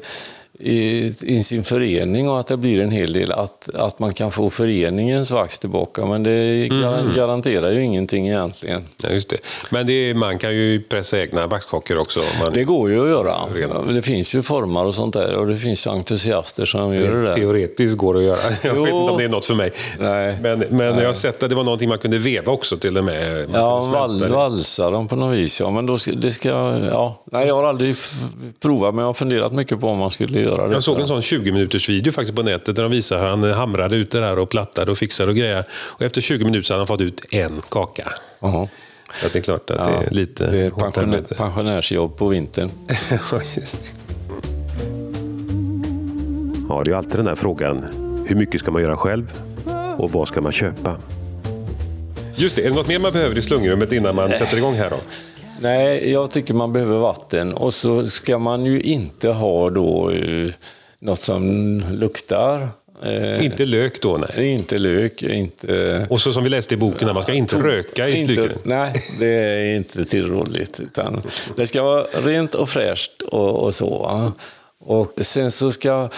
i, 0.59 1.13
i 1.21 1.43
sin 1.43 1.63
förening 1.63 2.29
och 2.29 2.39
att 2.39 2.47
det 2.47 2.57
blir 2.57 2.81
en 2.81 2.91
hel 2.91 3.13
del, 3.13 3.31
att, 3.31 3.69
att 3.75 3.99
man 3.99 4.13
kan 4.13 4.31
få 4.31 4.49
föreningens 4.49 5.31
vax 5.31 5.59
tillbaka. 5.59 6.05
Men 6.05 6.23
det 6.23 6.67
gar, 6.67 7.13
garanterar 7.15 7.71
ju 7.71 7.81
ingenting 7.83 8.27
egentligen. 8.27 8.83
Ja, 9.03 9.09
just 9.09 9.29
det. 9.29 9.37
Men 9.71 9.85
det 9.85 10.13
man 10.13 10.37
kan 10.37 10.55
ju 10.55 10.81
pressa 10.81 11.19
egna 11.19 11.47
vaxkakor 11.47 11.97
också. 11.99 12.19
Man, 12.43 12.53
Det 12.53 12.63
går 12.63 12.89
ju 12.89 13.01
att 13.03 13.09
göra. 13.09 13.35
Redan. 13.55 13.93
Det 13.95 14.01
finns 14.01 14.35
ju 14.35 14.41
formar 14.43 14.85
och 14.85 14.95
sånt 14.95 15.13
där 15.13 15.35
och 15.35 15.47
det 15.47 15.57
finns 15.57 15.87
ju 15.87 15.91
entusiaster 15.91 16.65
som 16.65 16.95
gör 16.95 17.15
det 17.15 17.23
där. 17.23 17.33
Teoretiskt 17.33 17.97
går 17.97 18.13
det 18.13 18.19
att 18.19 18.25
göra. 18.25 18.37
Jag 18.63 18.75
Jo. 18.75 18.83
vet 18.83 18.93
inte 18.93 19.11
om 19.11 19.17
det 19.17 19.23
är 19.23 19.29
något 19.29 19.45
för 19.45 19.55
mig. 19.55 19.71
Nej. 19.99 20.37
Men, 20.41 20.59
men 20.69 20.97
jag 20.97 21.05
har 21.05 21.13
sett 21.13 21.43
att 21.43 21.49
det 21.49 21.55
var 21.55 21.63
någonting 21.63 21.89
man 21.89 21.99
kunde 21.99 22.17
veva 22.17 22.51
också 22.51 22.77
till 22.77 22.97
och 22.97 23.03
med. 23.03 23.49
Man 23.49 23.61
Ja, 23.61 23.81
kunde 23.81 23.83
smälta 23.83 23.99
val, 24.07 24.19
det. 24.19 24.27
valsa 24.29 24.89
dem 24.91 25.07
på 25.07 25.15
något 25.15 25.35
vis. 25.37 25.59
Ja, 25.59 25.69
men 25.71 25.85
då 25.85 25.97
ska, 25.97 26.11
det 26.11 26.31
ska, 26.31 26.49
ja. 26.91 27.21
Nej, 27.31 27.47
jag 27.47 27.55
har 27.55 27.63
aldrig 27.63 27.95
provat, 28.59 28.93
men 28.95 28.99
jag 29.01 29.09
har 29.09 29.13
funderat 29.13 29.53
mycket 29.53 29.79
på 29.79 29.87
om 29.87 29.97
man 29.97 30.11
skulle 30.11 30.39
göra 30.47 30.67
det. 30.67 30.73
Jag 30.73 30.83
såg 30.83 30.99
en 30.99 31.07
sån 31.07 31.21
20 31.21 31.51
minuters 31.51 31.89
video 31.89 32.11
faktiskt 32.13 32.35
på 32.35 32.43
nätet 32.43 32.75
där 32.75 32.83
de 32.83 32.91
visade 32.91 33.21
hur 33.21 33.27
han 33.29 33.43
hamrade 33.43 33.95
ut 33.95 34.11
det 34.11 34.19
där 34.19 34.39
och 34.39 34.49
plattade 34.49 34.91
och 34.91 34.97
fixade 34.97 35.31
och 35.31 35.37
grejade. 35.37 35.63
Och 35.71 36.01
efter 36.01 36.21
20 36.21 36.45
minuter 36.45 36.65
så 36.65 36.73
hade 36.73 36.81
han 36.81 36.87
fått 36.87 37.01
ut 37.01 37.21
en 37.31 37.61
kaka. 37.69 38.11
Jaha. 38.39 38.67
Så 39.21 39.27
det 39.33 39.39
är 39.39 39.43
klart 39.43 39.69
att 39.69 39.77
Ja, 39.79 39.99
det 39.99 40.05
är 40.05 40.11
lite 40.11 40.51
det 40.51 40.57
är 40.59 40.69
pensionär, 40.69 41.21
pensionärsjobb 41.21 42.17
på 42.17 42.27
vintern. 42.27 42.71
Ja, 43.31 43.41
just. 43.55 43.93
Ja, 46.69 46.81
det 46.85 46.91
är 46.91 46.95
alltid 46.95 47.15
den 47.15 47.25
där 47.25 47.35
frågan. 47.35 47.85
Hur 48.27 48.35
mycket 48.35 48.61
ska 48.61 48.71
man 48.71 48.81
göra 48.81 48.97
själv? 48.97 49.33
Och 49.97 50.11
vad 50.11 50.27
ska 50.27 50.41
man 50.41 50.51
köpa? 50.51 50.97
Just 52.35 52.55
det, 52.55 52.65
är 52.65 52.69
det 52.69 52.75
något 52.75 52.87
mer 52.87 52.99
man 52.99 53.11
behöver 53.11 53.37
i 53.37 53.41
slungrummet 53.41 53.91
innan 53.91 54.15
man 54.15 54.29
sätter 54.39 54.57
igång 54.57 54.73
här 54.73 54.89
då? 54.89 54.97
Nej, 55.61 56.11
jag 56.11 56.31
tycker 56.31 56.53
man 56.53 56.73
behöver 56.73 56.97
vatten. 56.97 57.53
Och 57.53 57.73
så 57.73 58.07
ska 58.07 58.37
man 58.37 58.65
ju 58.65 58.81
inte 58.81 59.29
ha 59.29 59.69
då 59.69 60.09
eh, 60.11 60.49
något 60.99 61.21
som 61.21 61.83
luktar. 61.91 62.67
Eh, 63.03 63.45
Inte 63.45 63.65
lök 63.65 64.01
då, 64.01 64.17
nej. 64.17 64.47
inte 64.47 64.77
lök, 64.77 65.23
inte... 65.23 66.07
Och 66.09 66.21
så 66.21 66.33
som 66.33 66.43
vi 66.43 66.49
läste 66.49 66.73
i 66.73 66.77
boken, 66.77 67.13
man 67.13 67.23
ska 67.23 67.33
inte 67.33 67.55
röka 67.63 68.09
i 68.09 68.25
slukren. 68.25 68.57
nej, 68.63 68.93
det 69.19 69.27
är 69.27 69.75
inte 69.75 70.05
tillrådligt. 70.05 70.79
Utan 70.79 71.21
det 71.55 71.67
ska 71.67 71.83
vara 71.83 72.03
rent 72.03 72.55
och 72.55 72.69
fräscht 72.69 73.21
och, 73.21 73.63
och 73.63 73.75
så. 73.75 74.21
Och 74.79 75.13
sen 75.21 75.51
så 75.51 75.71
ska 75.71 76.09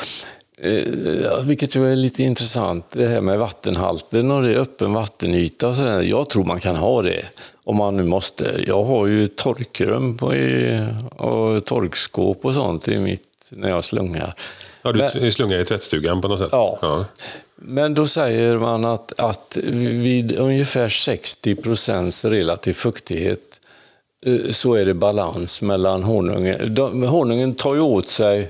Eh, 0.61 1.43
vilket 1.45 1.75
är 1.75 1.95
lite 1.95 2.23
intressant, 2.23 2.85
det 2.91 3.07
här 3.07 3.21
med 3.21 3.39
vattenhalten 3.39 4.31
och 4.31 4.43
det 4.43 4.53
är 4.53 4.57
öppen 4.57 4.93
vattenyta. 4.93 5.67
Och 5.67 5.75
så 5.75 5.81
där. 5.81 6.01
Jag 6.01 6.29
tror 6.29 6.43
man 6.43 6.59
kan 6.59 6.75
ha 6.75 7.01
det 7.01 7.25
om 7.63 7.75
man 7.75 7.97
nu 7.97 8.03
måste. 8.03 8.63
Jag 8.67 8.83
har 8.83 9.07
ju 9.07 9.27
torkrum 9.27 10.17
på 10.17 10.25
och 11.17 11.65
torkskåp 11.65 12.45
och 12.45 12.53
sånt 12.53 12.87
i 12.87 12.97
mitt, 12.97 13.23
när 13.49 13.69
jag 13.69 13.83
slungar. 13.83 14.33
Ja, 14.81 14.91
du 14.91 15.19
Men, 15.21 15.31
slungar 15.31 15.57
i 15.57 15.65
tvättstugan 15.65 16.21
på 16.21 16.27
något 16.27 16.39
sätt? 16.39 16.49
Ja. 16.51 16.77
ja. 16.81 17.05
Men 17.55 17.93
då 17.93 18.07
säger 18.07 18.57
man 18.57 18.85
att, 18.85 19.19
att 19.19 19.57
vid 19.73 20.37
ungefär 20.37 20.89
60 20.89 21.55
procents 21.55 22.25
relativ 22.25 22.73
fuktighet 22.73 23.59
eh, 24.25 24.51
så 24.51 24.73
är 24.73 24.85
det 24.85 24.93
balans 24.93 25.61
mellan 25.61 26.03
honungen. 26.03 26.77
honungen 27.07 27.55
tar 27.55 27.75
ju 27.75 27.81
åt 27.81 28.09
sig 28.09 28.49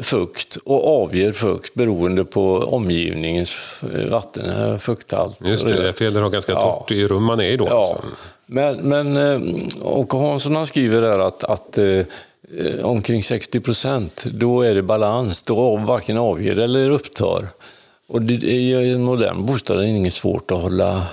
fukt 0.00 0.56
och 0.64 1.02
avger 1.02 1.32
fukt 1.32 1.74
beroende 1.74 2.24
på 2.24 2.56
omgivningens 2.58 3.80
vatten, 4.10 4.50
eh, 4.50 4.78
fukthalt. 4.78 5.38
Just 5.44 5.64
det, 5.64 5.82
därför 5.82 6.04
det 6.04 6.16
att 6.16 6.22
ha 6.22 6.28
ganska 6.28 6.54
torrt 6.54 6.90
ja. 6.90 6.96
i 6.96 7.06
rum 7.06 7.24
man 7.24 7.40
är 7.40 7.44
i 7.44 7.56
då. 7.56 7.66
Ja. 7.70 7.88
Alltså. 7.88 8.08
Men, 8.46 8.76
men 8.76 9.16
och 9.82 10.12
Hansson 10.12 10.66
skriver 10.66 11.00
där 11.02 11.18
att, 11.18 11.44
att 11.44 11.78
eh, 11.78 12.04
omkring 12.82 13.22
60 13.22 13.60
procent, 13.60 14.24
då 14.24 14.62
är 14.62 14.74
det 14.74 14.82
balans. 14.82 15.42
Då 15.42 15.76
varken 15.76 16.18
avger 16.18 16.58
eller 16.58 16.90
upptar. 16.90 17.48
Och 18.08 18.22
det, 18.22 18.34
I 18.34 18.92
en 18.92 19.02
modern 19.02 19.46
bostad 19.46 19.78
är 19.78 19.82
det 19.82 19.88
inget 19.88 20.14
svårt 20.14 20.50
att 20.50 20.62
hålla 20.62 21.06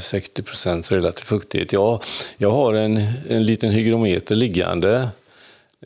60 0.00 0.42
procents 0.42 0.92
relativ 0.92 1.24
fuktighet. 1.24 1.72
Jag, 1.72 2.02
jag 2.36 2.50
har 2.50 2.74
en, 2.74 3.02
en 3.28 3.44
liten 3.44 3.70
hygrometer 3.70 4.34
liggande 4.34 5.08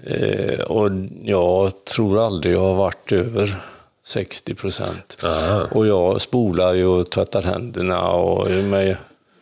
Eh, 0.02 0.60
och 0.60 0.90
jag 1.24 1.84
tror 1.84 2.26
aldrig 2.26 2.54
jag 2.54 2.60
har 2.60 2.74
varit 2.74 3.12
över 3.12 3.54
60 4.06 4.54
procent. 4.54 5.24
Och 5.70 5.86
jag 5.86 6.20
spolar 6.20 6.74
ju 6.74 6.86
och 6.86 7.10
tvättar 7.10 7.42
händerna 7.42 8.10
och 8.10 8.50
med 8.50 8.96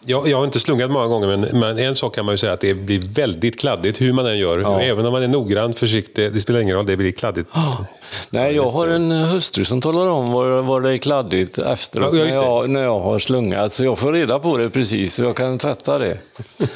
jag, 0.04 0.28
jag 0.28 0.36
har 0.36 0.44
inte 0.44 0.60
slungat 0.60 0.90
många 0.90 1.06
gånger, 1.06 1.36
men, 1.36 1.60
men, 1.60 1.78
en 1.78 1.96
sak 1.96 2.14
kan 2.14 2.24
man 2.24 2.34
ju 2.34 2.38
säga 2.38 2.52
att 2.52 2.60
det 2.60 2.74
blir 2.74 2.98
väldigt 2.98 3.60
kladdigt 3.60 4.00
hur 4.00 4.12
man 4.12 4.26
än 4.26 4.38
gör. 4.38 4.58
Ja. 4.58 4.80
Även 4.80 5.06
om 5.06 5.12
man 5.12 5.22
är 5.22 5.28
noggrann, 5.28 5.72
försiktig, 5.72 6.32
det 6.32 6.40
spelar 6.40 6.60
ingen 6.60 6.76
roll, 6.76 6.86
det 6.86 6.96
blir 6.96 7.12
kladdigt. 7.12 7.50
Ja. 7.54 7.86
Nej, 8.30 8.54
jag 8.54 8.70
har 8.70 8.88
en 8.88 9.10
hustru 9.10 9.64
som 9.64 9.80
talar 9.80 10.06
om 10.06 10.32
var, 10.32 10.62
var 10.62 10.80
det 10.80 10.92
är 10.92 10.98
kladdigt 10.98 11.58
efteråt 11.58 12.14
ja, 12.14 12.24
när, 12.24 12.30
jag, 12.30 12.70
när 12.70 12.82
jag 12.82 13.00
har 13.00 13.18
slungat. 13.18 13.72
Så 13.72 13.84
jag 13.84 13.98
får 13.98 14.12
reda 14.12 14.38
på 14.38 14.56
det 14.56 14.70
precis, 14.70 15.14
så 15.14 15.22
jag 15.22 15.36
kan 15.36 15.58
tvätta 15.58 15.98
det. 15.98 16.18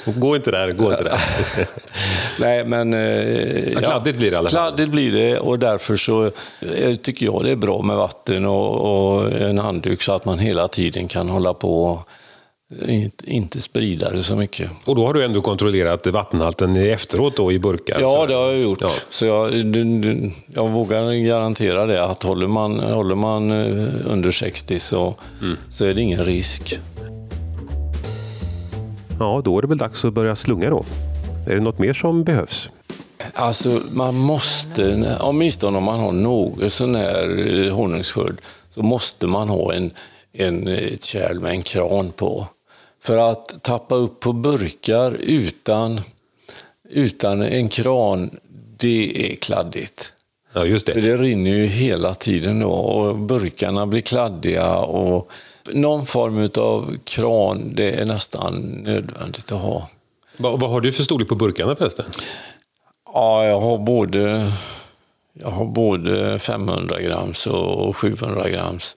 gå 0.04 0.36
inte 0.36 0.50
där, 0.50 0.72
gå 0.72 0.90
inte 0.90 1.04
där. 1.04 1.20
Nej, 2.40 2.64
men... 2.64 2.94
Eh, 2.94 3.72
ja, 3.72 3.80
kladdigt 3.80 4.18
blir 4.18 4.30
det 4.30 4.34
i 4.34 4.38
alla 4.38 4.50
fall. 4.50 4.70
Kladdigt 4.70 4.90
blir 4.90 5.12
det 5.12 5.38
och 5.38 5.58
därför 5.58 5.96
så 5.96 6.24
eh, 6.24 6.96
tycker 7.02 7.26
jag 7.26 7.40
det 7.44 7.50
är 7.50 7.56
bra 7.56 7.82
med 7.82 7.96
vatten 7.96 8.46
och, 8.46 9.16
och 9.16 9.32
en 9.32 9.58
handduk 9.58 10.02
så 10.02 10.12
att 10.12 10.24
man 10.24 10.38
hela 10.38 10.68
tiden 10.68 11.08
kan 11.08 11.28
hålla 11.28 11.54
på 11.54 12.04
inte 13.24 13.60
sprida 13.60 14.10
det 14.10 14.22
så 14.22 14.36
mycket. 14.36 14.70
Och 14.84 14.96
då 14.96 15.06
har 15.06 15.14
du 15.14 15.24
ändå 15.24 15.40
kontrollerat 15.40 16.06
vattenhalten 16.06 16.76
efteråt 16.76 17.36
då 17.36 17.52
i 17.52 17.58
burkar? 17.58 18.00
Ja, 18.00 18.26
det 18.26 18.34
har 18.34 18.46
jag 18.46 18.58
gjort. 18.58 18.78
Ja. 18.80 18.88
Så 19.10 19.26
jag, 19.26 19.54
jag 20.46 20.68
vågar 20.68 21.26
garantera 21.26 21.86
det, 21.86 22.04
att 22.04 22.22
håller 22.22 22.46
man, 22.46 22.80
håller 22.80 23.14
man 23.14 23.50
eh, 23.50 24.12
under 24.12 24.30
60 24.30 24.80
så, 24.80 25.14
mm. 25.42 25.56
så 25.68 25.84
är 25.84 25.94
det 25.94 26.02
ingen 26.02 26.24
risk. 26.24 26.80
Ja, 29.18 29.42
då 29.44 29.58
är 29.58 29.62
det 29.62 29.68
väl 29.68 29.78
dags 29.78 30.04
att 30.04 30.12
börja 30.12 30.36
slunga 30.36 30.70
då. 30.70 30.84
Är 31.46 31.54
det 31.54 31.60
något 31.60 31.78
mer 31.78 31.92
som 31.92 32.24
behövs? 32.24 32.68
Alltså, 33.34 33.80
man 33.92 34.14
måste, 34.14 35.16
åtminstone 35.20 35.78
om 35.78 35.84
man 35.84 35.98
har 35.98 36.12
något 36.12 36.72
sån 36.72 36.94
här 36.94 37.48
eh, 37.64 37.74
honungsskörd, 37.74 38.36
så 38.70 38.82
måste 38.82 39.26
man 39.26 39.48
ha 39.48 39.74
en, 39.74 39.90
en, 40.32 40.68
ett 40.68 41.04
kärl 41.04 41.40
med 41.40 41.50
en 41.50 41.62
kran 41.62 42.10
på. 42.10 42.46
För 43.02 43.18
att 43.30 43.62
tappa 43.62 43.94
upp 43.94 44.20
på 44.20 44.32
burkar 44.32 45.16
utan, 45.20 46.00
utan 46.90 47.42
en 47.42 47.68
kran, 47.68 48.30
det 48.76 49.32
är 49.32 49.36
kladdigt. 49.36 50.12
Ja, 50.52 50.64
just 50.64 50.86
det. 50.86 50.92
För 50.92 51.00
det 51.00 51.16
rinner 51.16 51.50
ju 51.50 51.66
hela 51.66 52.14
tiden 52.14 52.60
då 52.60 52.70
och 52.70 53.16
burkarna 53.16 53.86
blir 53.86 54.00
kladdiga. 54.00 54.76
Och 54.76 55.30
någon 55.72 56.06
form 56.06 56.50
av 56.56 56.96
kran, 57.04 57.72
det 57.74 58.00
är 58.00 58.04
nästan 58.04 58.54
nödvändigt 58.84 59.52
att 59.52 59.62
ha. 59.62 59.88
Vad, 60.36 60.60
vad 60.60 60.70
har 60.70 60.80
du 60.80 60.92
för 60.92 61.02
storlek 61.02 61.28
på 61.28 61.34
burkarna 61.34 61.76
förresten? 61.76 62.04
Ja, 63.12 63.46
jag 63.46 63.60
har 63.60 63.78
både, 63.78 64.52
jag 65.32 65.50
har 65.50 65.64
både 65.64 66.38
500 66.38 67.00
grams 67.00 67.46
och 67.46 67.96
700 67.96 68.50
grams. 68.50 68.96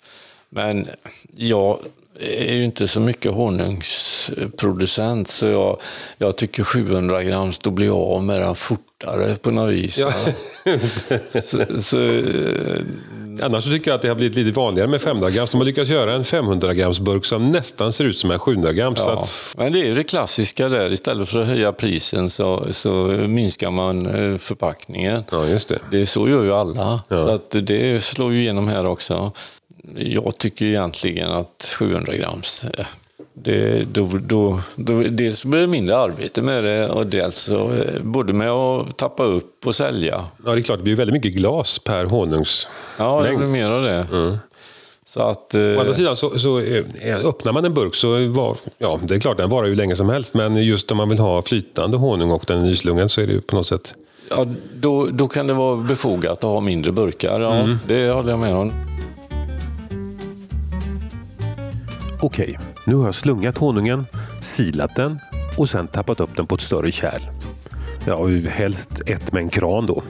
Men 0.49 0.87
jag 1.35 1.79
är 2.19 2.55
ju 2.55 2.63
inte 2.63 2.87
så 2.87 2.99
mycket 2.99 3.31
honungsproducent 3.31 5.27
så 5.27 5.47
jag, 5.47 5.81
jag 6.17 6.35
tycker 6.35 6.63
700 6.63 7.23
grams, 7.23 7.59
då 7.59 7.71
blir 7.71 7.87
jag 7.87 7.97
av 7.97 8.23
med 8.23 8.41
den 8.41 8.55
fortare 8.55 9.35
på 9.35 9.51
något 9.51 9.73
vis. 9.73 9.99
Ja. 9.99 10.13
så, 11.43 11.81
så, 11.81 12.05
eh, 12.05 12.81
Annars 13.41 13.65
tycker 13.65 13.91
jag 13.91 13.95
att 13.95 14.01
det 14.01 14.07
har 14.07 14.15
blivit 14.15 14.37
lite 14.37 14.51
vanligare 14.51 14.87
med 14.87 15.01
500 15.01 15.29
grams. 15.29 15.51
De 15.51 15.57
har 15.57 15.65
lyckats 15.65 15.89
göra 15.89 16.13
en 16.13 16.23
500 16.23 16.73
grams 16.73 16.99
burk 16.99 17.25
som 17.25 17.51
nästan 17.51 17.93
ser 17.93 18.05
ut 18.05 18.17
som 18.17 18.31
en 18.31 18.39
700 18.39 18.73
grams. 18.73 18.99
Ja. 18.99 19.21
Att... 19.21 19.55
Men 19.57 19.73
det 19.73 19.87
är 19.87 19.95
det 19.95 20.03
klassiska 20.03 20.69
där. 20.69 20.93
Istället 20.93 21.29
för 21.29 21.41
att 21.41 21.47
höja 21.47 21.71
prisen 21.71 22.29
så, 22.29 22.65
så 22.71 22.91
minskar 23.27 23.71
man 23.71 24.07
eh, 24.07 24.37
förpackningen. 24.37 25.23
Ja, 25.31 25.47
just 25.47 25.69
det. 25.69 25.79
det 25.91 26.05
så 26.05 26.29
gör 26.29 26.43
ju 26.43 26.51
alla. 26.51 27.01
Ja. 27.07 27.25
Så 27.25 27.29
att 27.29 27.55
det 27.67 28.03
slår 28.03 28.33
ju 28.33 28.39
igenom 28.39 28.67
här 28.67 28.85
också 28.85 29.31
jag 29.95 30.37
tycker 30.37 30.65
egentligen 30.65 31.31
att 31.31 31.75
700 31.79 32.13
grams 32.13 32.63
eh, 32.63 32.85
det, 33.43 33.83
då, 33.93 34.09
då, 34.21 34.59
då, 34.75 35.03
dels 35.09 35.45
blir 35.45 35.61
det 35.61 35.67
mindre 35.67 35.97
arbete 35.97 36.41
med 36.41 36.63
det 36.63 36.89
och 36.89 37.07
dels 37.07 37.35
så, 37.35 37.71
eh, 37.71 38.01
både 38.01 38.33
med 38.33 38.49
att 38.49 38.97
tappa 38.97 39.23
upp 39.23 39.67
och 39.67 39.75
sälja. 39.75 40.25
Ja, 40.45 40.51
det 40.51 40.59
är 40.59 40.61
klart, 40.61 40.79
det 40.79 40.83
blir 40.83 40.95
väldigt 40.95 41.13
mycket 41.13 41.33
glas 41.33 41.79
per 41.79 42.05
honungslängd. 42.05 42.75
Ja, 42.97 43.21
det 43.21 43.37
blir 43.37 43.47
mer 43.47 43.71
av 43.71 43.83
det. 43.83 44.07
Mm. 44.11 44.37
Så 45.05 45.21
att, 45.21 45.55
eh... 45.55 45.61
Å 45.61 45.79
andra 45.79 45.93
sidan, 45.93 46.15
så, 46.15 46.39
så 46.39 46.59
eh, 46.59 46.85
öppnar 47.25 47.53
man 47.53 47.65
en 47.65 47.73
burk 47.73 47.95
så 47.95 48.27
var, 48.27 48.57
ja, 48.77 48.99
det 49.03 49.15
är 49.15 49.19
klart 49.19 49.37
den 49.37 49.49
varar 49.49 49.67
ju 49.67 49.75
länge 49.75 49.95
som 49.95 50.09
helst, 50.09 50.33
men 50.33 50.55
just 50.55 50.91
om 50.91 50.97
man 50.97 51.09
vill 51.09 51.19
ha 51.19 51.41
flytande 51.41 51.97
honung 51.97 52.31
och 52.31 52.43
den 52.47 52.57
är 52.57 52.61
nyslungen 52.61 53.09
så 53.09 53.21
är 53.21 53.27
det 53.27 53.33
ju 53.33 53.41
på 53.41 53.55
något 53.55 53.67
sätt... 53.67 53.93
Ja, 54.29 54.45
då, 54.75 55.05
då 55.05 55.27
kan 55.27 55.47
det 55.47 55.53
vara 55.53 55.77
befogat 55.77 56.31
att 56.31 56.43
ha 56.43 56.59
mindre 56.59 56.91
burkar, 56.91 57.39
ja, 57.39 57.53
mm. 57.53 57.79
det 57.87 58.09
håller 58.09 58.29
jag 58.29 58.39
med 58.39 58.55
om. 58.55 58.73
Okej, 62.21 62.59
nu 62.89 62.95
har 62.95 63.05
jag 63.05 63.15
slungat 63.15 63.57
honungen, 63.57 64.05
silat 64.41 64.95
den 64.95 65.19
och 65.57 65.69
sen 65.69 65.87
tappat 65.87 66.19
upp 66.19 66.29
den 66.35 66.47
på 66.47 66.55
ett 66.55 66.61
större 66.61 66.91
kärl. 66.91 67.21
Ja, 68.07 68.27
helst 68.49 68.89
ett 69.05 69.31
med 69.31 69.43
en 69.43 69.49
kran 69.49 69.85
då. 69.85 70.03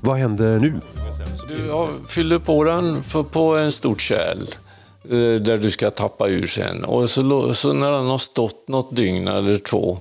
Vad 0.00 0.16
händer 0.16 0.58
nu? 0.58 0.80
Du 1.48 1.86
fyller 2.08 2.38
på 2.38 2.64
den 2.64 3.02
på 3.32 3.56
en 3.56 3.72
stort 3.72 4.00
kärl 4.00 4.38
eh, 5.04 5.40
där 5.40 5.58
du 5.58 5.70
ska 5.70 5.90
tappa 5.90 6.28
ur 6.28 6.46
sen. 6.46 6.84
Och 6.84 7.10
så, 7.10 7.54
så 7.54 7.72
när 7.72 7.90
den 7.90 8.06
har 8.06 8.18
stått 8.18 8.68
något 8.68 8.96
dygn 8.96 9.28
eller 9.28 9.56
två 9.56 9.98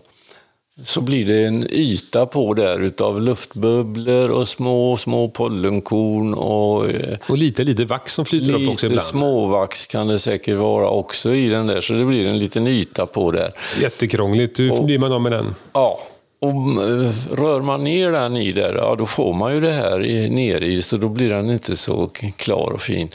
så 0.82 1.02
blir 1.02 1.26
det 1.26 1.46
en 1.46 1.68
yta 1.72 2.26
på 2.26 2.54
där 2.54 2.80
utav 2.80 3.22
luftbubblor 3.22 4.32
och 4.32 4.48
små, 4.48 4.98
små 4.98 5.30
pollenkorn. 5.30 6.34
Och, 6.34 6.90
eh, 6.90 7.18
och 7.30 7.38
lite, 7.38 7.64
lite 7.64 7.86
vax 7.86 8.14
som 8.14 8.26
flyter 8.26 8.54
upp 8.54 8.70
också 8.70 8.86
ibland. 8.86 8.96
Lite 8.96 9.06
småvax 9.06 9.88
kan 9.88 10.08
det 10.08 10.20
säkert 10.20 10.58
vara 10.58 10.90
också 10.90 11.34
i 11.34 11.50
den 11.50 11.68
där, 11.68 11.82
så 11.82 11.94
det 11.94 12.06
blir 12.06 12.28
en 12.28 12.40
liten 12.40 12.68
yta 12.68 13.06
på 13.06 13.32
där. 13.32 13.52
Jättekrångligt, 13.82 14.60
hur 14.60 14.72
och, 14.72 14.86
blir 14.86 15.00
man 15.00 15.12
av 15.12 15.22
med 15.22 15.32
den? 15.32 15.56
Ja, 15.74 16.00
och 16.40 16.50
eh, 16.50 17.12
rör 17.32 17.62
man 17.62 17.84
ner 17.84 18.12
den 18.12 18.38
i 18.38 18.52
där, 18.52 18.76
ja, 18.76 18.96
då 19.00 19.06
får 19.06 19.34
man 19.34 19.54
ju 19.54 19.62
det 19.62 19.72
här 19.72 20.00
nere 20.30 20.66
i, 20.66 20.82
så 20.82 20.98
då 20.98 21.10
blir 21.10 21.30
den 21.30 21.50
inte 21.50 21.78
så 21.78 22.08
klar 22.38 22.72
och 22.74 22.82
fin. 22.82 23.10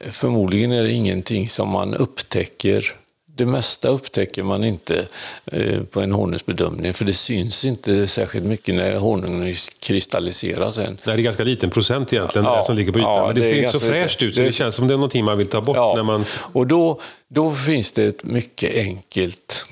Förmodligen 0.00 0.72
är 0.72 0.82
det 0.82 0.92
ingenting 0.92 1.48
som 1.48 1.68
man 1.68 1.94
upptäcker 1.94 2.94
det 3.34 3.46
mesta 3.46 3.88
upptäcker 3.88 4.42
man 4.42 4.64
inte 4.64 5.06
eh, 5.46 5.82
på 5.82 6.00
en 6.00 6.12
honungsbedömning 6.12 6.94
för 6.94 7.04
det 7.04 7.12
syns 7.12 7.64
inte 7.64 8.06
särskilt 8.06 8.44
mycket 8.44 8.74
när 8.74 8.96
honungen 8.96 9.54
kristalliseras 9.80 10.74
sen. 10.74 10.98
det 11.04 11.10
är 11.10 11.16
ganska 11.16 11.44
liten 11.44 11.70
procent 11.70 12.12
egentligen 12.12 12.46
ja, 12.46 12.62
som 12.62 12.76
ligger 12.76 12.92
på 12.92 12.98
ytan, 12.98 13.10
ja, 13.10 13.26
men 13.26 13.34
det, 13.34 13.40
det 13.40 13.48
ser 13.48 13.56
inte 13.56 13.78
så 13.78 13.80
fräscht 13.80 14.22
ut. 14.22 14.34
Så 14.34 14.40
det, 14.40 14.46
det 14.46 14.52
känns 14.52 14.74
som 14.74 14.88
det 14.88 14.94
är 14.94 14.96
någonting 14.96 15.24
man 15.24 15.38
vill 15.38 15.46
ta 15.46 15.60
bort. 15.60 15.76
Ja, 15.76 15.92
när 15.96 16.02
man... 16.02 16.24
och 16.52 16.66
då, 16.66 17.00
då 17.28 17.50
finns 17.54 17.92
det 17.92 18.04
ett 18.04 18.24
mycket 18.24 18.76
enkelt 18.76 19.66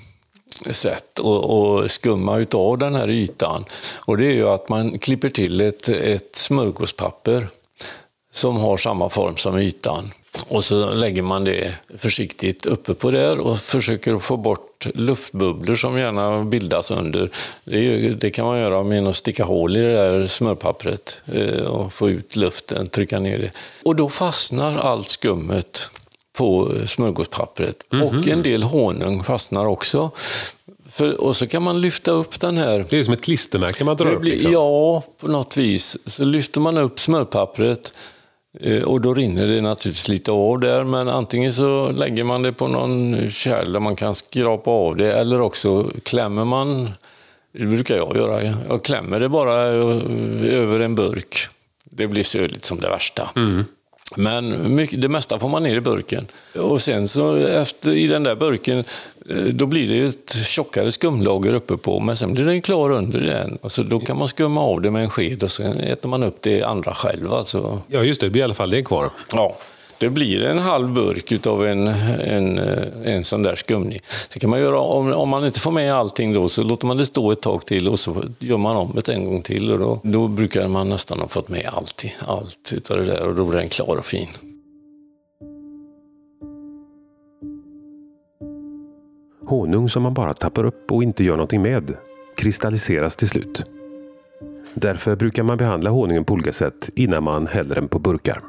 sätt 0.70 1.20
att 1.20 1.90
skumma 1.90 2.38
utav 2.38 2.78
den 2.78 2.94
här 2.94 3.10
ytan. 3.10 3.64
Och 4.04 4.16
det 4.16 4.26
är 4.26 4.32
ju 4.32 4.48
att 4.48 4.68
man 4.68 4.98
klipper 4.98 5.28
till 5.28 5.60
ett, 5.60 5.88
ett 5.88 6.36
smörgåspapper 6.36 7.48
som 8.32 8.56
har 8.56 8.76
samma 8.76 9.08
form 9.08 9.36
som 9.36 9.58
ytan. 9.58 10.12
Och 10.48 10.64
så 10.64 10.94
lägger 10.94 11.22
man 11.22 11.44
det 11.44 11.74
försiktigt 11.96 12.66
uppe 12.66 12.94
på 12.94 13.10
där 13.10 13.38
och 13.38 13.58
försöker 13.58 14.18
få 14.18 14.36
bort 14.36 14.86
luftbubblor 14.94 15.74
som 15.74 15.98
gärna 15.98 16.44
bildas 16.44 16.90
under. 16.90 17.30
Det, 17.64 18.08
det 18.08 18.30
kan 18.30 18.46
man 18.46 18.58
göra 18.58 18.82
med 18.82 19.08
att 19.08 19.16
sticka 19.16 19.44
hål 19.44 19.76
i 19.76 19.80
det 19.80 19.92
där 19.92 20.26
smörpappret 20.26 21.16
eh, 21.32 21.64
och 21.64 21.92
få 21.92 22.10
ut 22.10 22.36
luften, 22.36 22.88
trycka 22.88 23.18
ner 23.18 23.38
det. 23.38 23.50
Och 23.84 23.96
då 23.96 24.08
fastnar 24.08 24.78
allt 24.78 25.10
skummet 25.10 25.88
på 26.32 26.72
smörgåspappret. 26.86 27.76
Mm 27.92 28.08
-hmm. 28.08 28.18
Och 28.18 28.28
en 28.28 28.42
del 28.42 28.62
honung 28.62 29.24
fastnar 29.24 29.66
också. 29.66 30.10
För, 30.90 31.20
och 31.20 31.36
så 31.36 31.46
kan 31.46 31.62
man 31.62 31.80
lyfta 31.80 32.10
upp 32.10 32.40
den 32.40 32.56
här... 32.56 32.84
Det 32.90 32.98
är 32.98 33.04
som 33.04 33.14
ett 33.14 33.22
klistermärke 33.22 33.84
man 33.84 33.96
drar 33.96 34.12
upp? 34.12 34.24
Liksom. 34.24 34.52
Ja, 34.52 35.02
på 35.20 35.28
något 35.28 35.56
vis. 35.56 35.96
Så 36.06 36.24
lyfter 36.24 36.60
man 36.60 36.78
upp 36.78 37.00
smörpappret 37.00 37.92
och 38.84 39.00
då 39.00 39.14
rinner 39.14 39.46
det 39.46 39.60
naturligtvis 39.60 40.08
lite 40.08 40.32
av 40.32 40.60
där, 40.60 40.84
men 40.84 41.08
antingen 41.08 41.52
så 41.52 41.90
lägger 41.90 42.24
man 42.24 42.42
det 42.42 42.52
på 42.52 42.68
någon 42.68 43.30
kärl 43.30 43.72
där 43.72 43.80
man 43.80 43.96
kan 43.96 44.14
skrapa 44.14 44.70
av 44.70 44.96
det, 44.96 45.12
eller 45.12 45.40
också 45.40 45.90
klämmer 46.02 46.44
man, 46.44 46.90
det 47.52 47.64
brukar 47.66 47.96
jag 47.96 48.16
göra, 48.16 48.42
jag 48.68 48.84
klämmer 48.84 49.20
det 49.20 49.28
bara 49.28 49.54
över 49.54 50.80
en 50.80 50.94
burk. 50.94 51.48
Det 51.84 52.06
blir 52.06 52.24
söligt 52.24 52.64
som 52.64 52.80
det 52.80 52.88
värsta. 52.88 53.30
Mm. 53.36 53.64
Men 54.16 54.74
mycket, 54.74 55.00
det 55.00 55.08
mesta 55.08 55.38
får 55.38 55.48
man 55.48 55.62
ner 55.62 55.76
i 55.76 55.80
burken. 55.80 56.26
Och 56.58 56.82
sen 56.82 57.08
så 57.08 57.36
efter, 57.36 57.92
i 57.92 58.06
den 58.06 58.22
där 58.22 58.36
burken, 58.36 58.78
eh, 58.78 58.84
då 59.52 59.66
blir 59.66 59.88
det 59.88 60.06
ett 60.06 60.46
tjockare 60.46 60.92
skumlager 60.92 61.52
uppe 61.52 61.76
på, 61.76 62.00
men 62.00 62.16
sen 62.16 62.34
blir 62.34 62.44
den 62.44 62.62
klar 62.62 62.90
under 62.90 63.20
den. 63.20 63.58
Och 63.62 63.72
så 63.72 63.82
då 63.82 64.00
kan 64.00 64.18
man 64.18 64.28
skumma 64.28 64.60
av 64.60 64.80
det 64.80 64.90
med 64.90 65.02
en 65.02 65.10
sked 65.10 65.42
och 65.42 65.50
sen 65.50 65.80
äter 65.80 66.08
man 66.08 66.22
upp 66.22 66.36
det 66.40 66.62
andra 66.62 66.94
själv. 66.94 67.32
Alltså. 67.32 67.82
Ja, 67.88 68.02
just 68.02 68.20
det. 68.20 68.26
Det 68.26 68.30
blir 68.30 68.42
i 68.42 68.44
alla 68.44 68.54
fall 68.54 68.70
det 68.70 68.82
kvar. 68.82 69.10
Ja. 69.32 69.56
Det 69.98 70.08
blir 70.08 70.44
en 70.44 70.58
halv 70.58 70.92
burk 70.92 71.46
av 71.46 71.66
en, 71.66 71.88
en, 71.88 72.58
en 73.04 73.24
sån 73.24 73.42
där 73.42 73.54
skumning. 73.54 74.00
Så 74.28 74.38
kan 74.40 74.50
man 74.50 74.60
göra, 74.60 74.80
om, 74.80 75.12
om 75.12 75.28
man 75.28 75.46
inte 75.46 75.60
får 75.60 75.70
med 75.70 75.94
allting 75.94 76.32
då 76.32 76.48
så 76.48 76.62
låter 76.62 76.86
man 76.86 76.96
det 76.96 77.06
stå 77.06 77.32
ett 77.32 77.42
tag 77.42 77.66
till 77.66 77.88
och 77.88 77.98
så 77.98 78.22
gör 78.38 78.56
man 78.56 78.76
om 78.76 78.92
det 78.94 79.12
en 79.12 79.24
gång 79.24 79.42
till. 79.42 79.70
Och 79.70 79.78
då, 79.78 80.00
då 80.02 80.28
brukar 80.28 80.68
man 80.68 80.88
nästan 80.88 81.20
ha 81.20 81.28
fått 81.28 81.48
med 81.48 81.68
allt, 81.72 82.04
allt 82.26 82.72
utav 82.76 82.96
det 82.96 83.04
där 83.04 83.26
och 83.26 83.34
då 83.34 83.44
blir 83.44 83.58
den 83.58 83.68
klar 83.68 83.96
och 83.96 84.06
fin. 84.06 84.28
Honung 89.50 89.88
som 89.88 90.02
man 90.02 90.14
bara 90.14 90.34
tappar 90.34 90.64
upp 90.64 90.92
och 90.92 91.02
inte 91.02 91.24
gör 91.24 91.32
någonting 91.32 91.62
med 91.62 91.96
kristalliseras 92.36 93.16
till 93.16 93.28
slut. 93.28 93.70
Därför 94.74 95.16
brukar 95.16 95.42
man 95.42 95.56
behandla 95.56 95.90
honungen 95.90 96.24
på 96.24 96.34
olika 96.34 96.52
sätt 96.52 96.90
innan 96.94 97.22
man 97.22 97.46
häller 97.46 97.74
den 97.74 97.88
på 97.88 97.98
burkar. 97.98 98.42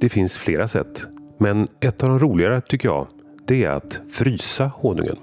Det 0.00 0.08
finns 0.08 0.36
flera 0.36 0.68
sätt, 0.68 1.06
men 1.38 1.66
ett 1.80 2.02
av 2.02 2.08
de 2.08 2.18
roligare 2.18 2.60
tycker 2.60 2.88
jag, 2.88 3.06
det 3.46 3.64
är 3.64 3.70
att 3.70 4.02
frysa 4.12 4.70
honungen. 4.74 5.16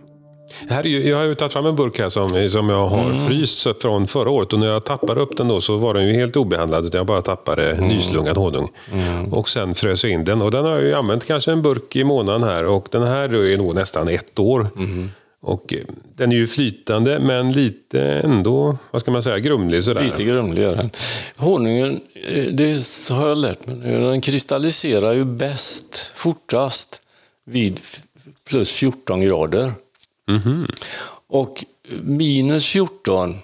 Här 0.70 0.80
är 0.80 0.90
ju, 0.90 1.10
jag 1.10 1.18
har 1.18 1.24
ju 1.24 1.36
tagit 1.36 1.54
fram 1.54 1.66
en 1.66 1.76
burk 1.76 2.00
här 2.00 2.10
som, 2.10 2.50
som 2.50 2.70
jag 2.70 2.88
har 2.88 3.10
mm. 3.10 3.28
fryst 3.28 3.82
från 3.82 4.08
förra 4.08 4.30
året 4.30 4.54
och 4.54 4.60
när 4.60 4.68
jag 4.68 4.86
tappade 4.86 5.22
upp 5.22 5.38
den 5.38 5.48
då 5.48 5.62
så 5.62 5.78
var 5.78 5.94
den 5.94 6.08
ju 6.08 6.14
helt 6.14 6.36
obehandlad. 6.36 6.86
Utan 6.86 6.98
jag 6.98 7.08
bara 7.08 7.22
tappade 7.22 7.72
mm. 7.72 7.88
nyslungad 7.88 8.38
honung. 8.38 8.72
Mm. 8.94 9.34
Och 9.34 9.50
sen 9.50 9.76
frös 9.76 10.04
jag 10.04 10.14
in 10.14 10.24
den 10.24 10.42
och 10.42 10.52
den 10.52 10.66
har 10.66 10.72
jag 10.72 10.84
ju 10.84 10.94
använt 10.94 11.26
kanske 11.26 11.52
en 11.52 11.62
burk 11.62 11.96
i 11.96 12.04
månaden 12.04 12.44
här 12.44 12.66
och 12.66 12.88
den 12.92 13.04
här 13.04 13.50
är 13.50 13.58
nog 13.58 13.76
nästan 13.76 14.08
ett 14.08 14.40
år. 14.40 14.70
Mm. 14.76 15.10
Och 15.42 15.74
eh, 15.74 15.80
den 16.16 16.32
är 16.32 16.36
ju 16.36 16.48
flytande 16.48 17.20
men 17.20 17.54
lite 17.54 18.02
ändå, 18.02 18.78
vad 18.92 19.02
ska 19.02 19.12
man 19.12 19.24
säga, 19.24 19.40
grumlig 19.40 19.84
sådär. 19.84 20.02
Lite 20.02 20.24
grumlig 20.24 20.64
är 20.64 20.76
den. 20.76 20.90
Honungen, 21.36 22.02
eh, 22.14 22.44
det 22.52 23.10
har 23.12 23.28
jag 23.28 23.38
lärt 23.38 23.68
mig 23.68 23.76
nu, 23.76 24.02
den 24.02 24.22
kristalliserar 24.22 25.14
ju 25.14 25.26
bäst, 25.26 26.12
fortast, 26.16 27.02
vid 27.46 27.80
plus 28.48 28.72
14 28.72 29.22
grader. 29.22 29.72
Mm 30.30 30.42
-hmm. 30.42 30.72
Och 31.28 31.66
minus 32.02 32.66
14, 32.66 33.38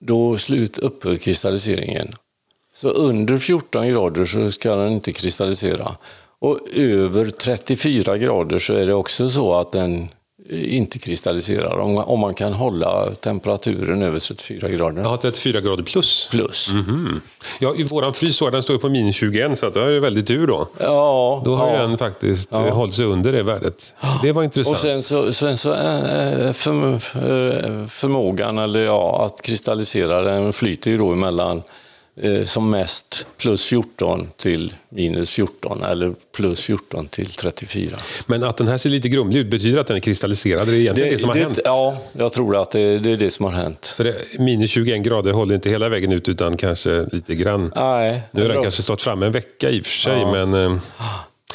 då 0.00 0.38
slut 0.38 0.78
upphör 0.78 1.16
kristalliseringen. 1.16 2.08
Så 2.74 2.88
under 2.88 3.38
14 3.38 3.88
grader 3.88 4.24
så 4.24 4.52
ska 4.52 4.74
den 4.74 4.92
inte 4.92 5.12
kristallisera. 5.12 5.96
Och 6.38 6.60
över 6.74 7.26
34 7.26 8.18
grader 8.18 8.58
så 8.58 8.72
är 8.74 8.86
det 8.86 8.94
också 8.94 9.30
så 9.30 9.54
att 9.54 9.72
den 9.72 10.08
inte 10.50 10.98
kristalliserar. 10.98 11.78
Om, 11.78 11.98
om 11.98 12.20
man 12.20 12.34
kan 12.34 12.52
hålla 12.52 13.10
temperaturen 13.10 14.02
över 14.02 14.18
34 14.18 14.68
grader. 14.68 15.02
Ja, 15.02 15.16
34 15.16 15.60
grader 15.60 15.82
plus. 15.82 16.28
Plus. 16.30 16.70
Mm 16.70 16.84
-hmm. 16.84 17.20
Ja, 17.60 17.74
i 17.76 17.82
våran 17.82 18.14
frys 18.14 18.38
den 18.38 18.62
står 18.62 18.78
på 18.78 18.88
minus 18.88 19.16
21 19.16 19.58
så 19.58 19.70
det 19.70 19.80
är 19.80 19.88
ju 19.88 20.00
väldigt 20.00 20.26
tur 20.26 20.46
då. 20.46 20.68
Ja, 20.78 21.42
då 21.44 21.56
har 21.56 21.72
ja. 21.72 21.82
den 21.82 21.98
faktiskt 21.98 22.48
ja. 22.52 22.70
hållit 22.70 22.94
sig 22.94 23.04
under 23.04 23.32
det 23.32 23.42
värdet. 23.42 23.94
Det 24.22 24.32
var 24.32 24.42
intressant. 24.42 24.76
Och 24.76 24.80
sen 24.80 25.02
så, 25.02 25.32
sen 25.32 25.58
så 25.58 25.72
äh, 25.72 26.52
för, 26.52 26.94
äh, 26.94 27.86
förmågan 27.86 28.58
eller 28.58 28.84
ja, 28.84 29.24
att 29.26 29.42
kristallisera 29.42 30.20
den 30.20 30.52
flyter 30.52 30.90
ju 30.90 30.98
då 30.98 31.12
emellan 31.12 31.56
Eh, 31.56 31.62
som 32.44 32.70
mest 32.70 33.26
plus 33.36 33.64
14 33.64 34.28
till 34.36 34.74
minus 34.88 35.30
14 35.30 35.82
eller 35.82 36.14
plus 36.36 36.60
14 36.60 37.08
till 37.08 37.30
34. 37.30 37.96
Men 38.26 38.44
att 38.44 38.56
den 38.56 38.68
här 38.68 38.78
ser 38.78 38.90
lite 38.90 39.08
grumlig 39.08 39.40
ut, 39.40 39.50
betyder 39.50 39.80
att 39.80 39.86
den 39.86 39.96
är 39.96 40.00
kristalliserad? 40.00 40.66
Det 40.66 40.72
är 40.72 40.80
egentligen 40.80 41.10
det, 41.10 41.14
det 41.14 41.20
som 41.20 41.28
har 41.30 41.36
hänt? 41.36 41.60
Ja, 41.64 41.98
jag 42.12 42.32
tror 42.32 42.62
att 42.62 42.70
det, 42.70 42.98
det, 42.98 43.10
är 43.10 43.16
det 43.16 43.30
som 43.30 43.44
har 43.44 43.52
hänt. 43.52 43.94
För 43.96 44.04
det, 44.04 44.16
minus 44.38 44.70
21 44.70 45.02
grader 45.02 45.32
håller 45.32 45.54
inte 45.54 45.70
hela 45.70 45.88
vägen 45.88 46.12
ut 46.12 46.28
utan 46.28 46.56
kanske 46.56 47.06
lite 47.12 47.34
grann. 47.34 47.72
Nej, 47.76 48.22
nu 48.30 48.42
har 48.42 48.48
den 48.48 48.62
kanske 48.62 48.82
stått 48.82 49.02
framme 49.02 49.26
en 49.26 49.32
vecka 49.32 49.70
i 49.70 49.80
och 49.80 49.84
för 49.84 49.92
sig, 49.92 50.20
ja. 50.20 50.32
men 50.32 50.54
eh, 50.54 50.78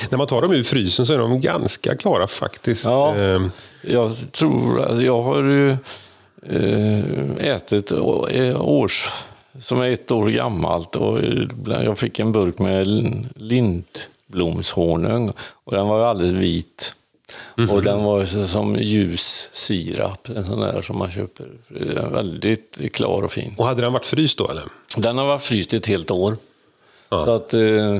när 0.10 0.17
man 0.17 0.28
tar 0.28 0.41
dem 0.41 0.52
ur 0.52 0.63
frysen 0.63 1.06
så 1.06 1.13
är 1.13 1.17
de 1.17 1.41
ganska 1.41 1.95
klara 1.95 2.28
faktiskt. 2.28 2.86
Ja, 2.86 3.17
eh, 3.17 3.41
jag 3.82 4.32
tror, 4.32 5.02
jag 5.02 5.21
har 5.21 5.43
ju 5.43 5.78
ätit 7.39 7.91
års 8.56 9.08
som 9.62 9.82
är 9.82 9.89
ett 9.89 10.12
år 10.12 10.30
gammalt 10.30 10.95
och 10.95 11.19
jag 11.65 12.00
fick 12.00 12.19
en 12.19 12.32
burk 12.32 12.60
med 12.60 12.88
lindblomshonung 13.36 15.34
och 15.39 15.71
den 15.71 15.88
var 15.88 16.06
alldeles 16.06 16.32
vit. 16.32 16.93
Mm 17.58 17.69
-hmm. 17.69 17.74
Och 17.74 17.82
den 17.82 18.04
var 18.04 18.45
som 18.45 18.76
ljus 18.76 19.50
sirap, 19.54 20.30
en 20.30 20.45
sån 20.45 20.60
där 20.60 20.82
som 20.82 20.97
man 20.97 21.12
köper. 21.12 21.47
Väldigt 22.12 22.93
klar 22.93 23.21
och 23.21 23.32
fin. 23.32 23.56
Och 23.58 23.65
hade 23.65 23.82
den 23.82 23.93
varit 23.93 24.06
fryst 24.06 24.38
då 24.38 24.50
eller? 24.50 24.63
Den 24.97 25.17
har 25.17 25.26
varit 25.26 25.43
fryst 25.43 25.74
ett 25.74 25.86
helt 25.86 26.12
år. 26.12 26.38
Ja. 27.10 27.26
Så 27.26 27.32
att, 27.32 27.54
eh, 27.54 28.00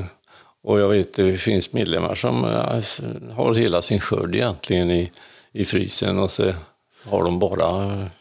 och 0.64 0.80
jag 0.80 0.88
vet 0.88 1.14
det 1.14 1.38
finns 1.38 1.74
medlemmar 1.74 2.16
som 2.16 2.44
eh, 2.44 3.36
har 3.36 3.54
hela 3.54 3.82
sin 3.82 4.00
skörd 4.00 4.36
egentligen 4.36 4.92
i, 4.92 5.12
i 5.52 5.66
frysen 5.66 6.20
och 6.20 6.32
så 6.32 6.54
har 7.10 7.24
de 7.24 7.40
bara 7.40 7.68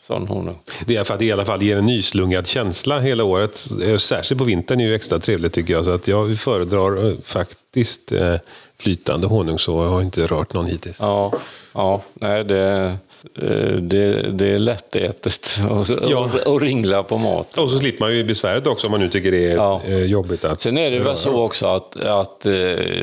sån 0.03 0.29
honung. 0.29 0.59
Det 0.87 0.97
är 0.97 1.05
för 1.05 1.15
att 1.15 1.21
det 1.21 1.27
i 1.27 1.33
alla 1.33 1.45
fall 1.45 1.63
ger 1.63 1.77
en 1.77 1.87
nyslungad 1.87 2.47
känsla 2.47 3.01
hela 3.01 3.25
året. 3.25 3.69
Särskilt 3.99 4.39
på 4.39 4.45
vintern 4.45 4.81
är 4.81 4.89
det 4.89 4.95
extra 4.95 5.19
trevligt 5.19 5.53
tycker 5.53 5.73
jag. 5.73 5.85
Så 5.85 5.91
att 5.91 6.09
jag 6.09 6.39
föredrar 6.39 7.07
eh, 7.07 7.15
faktiskt 7.25 8.13
eh, 8.13 8.35
flytande 8.79 9.27
honung 9.27 9.59
så 9.59 9.85
jag 9.85 9.91
har 9.91 10.03
inte 10.03 10.27
rört 10.27 10.53
någon 10.53 10.67
hittills. 10.67 10.99
Ja, 11.01 11.33
ja 11.75 12.03
nej 12.15 12.45
det... 12.45 12.95
Eh, 13.35 13.77
det, 13.77 14.31
det 14.33 14.51
är 14.51 14.59
lättätet 14.59 15.59
och, 15.71 15.87
ja. 16.11 16.19
och, 16.19 16.53
och 16.53 16.61
ringla 16.61 17.03
på 17.03 17.19
mat. 17.19 17.59
Och 17.59 17.71
så 17.71 17.79
slipper 17.79 18.01
man 18.01 18.17
ju 18.17 18.25
besväret 18.25 18.67
också 18.67 18.87
om 18.87 18.91
man 18.91 19.01
nu 19.01 19.09
tycker 19.09 19.31
det 19.31 19.53
är 19.53 19.57
ja. 19.57 19.81
jobbigt. 19.89 20.45
Att 20.45 20.61
Sen 20.61 20.79
är 20.79 20.91
det 20.91 21.01
väl 21.01 21.17
så 21.17 21.45
också 21.45 21.67
att, 21.67 22.07
att 22.07 22.47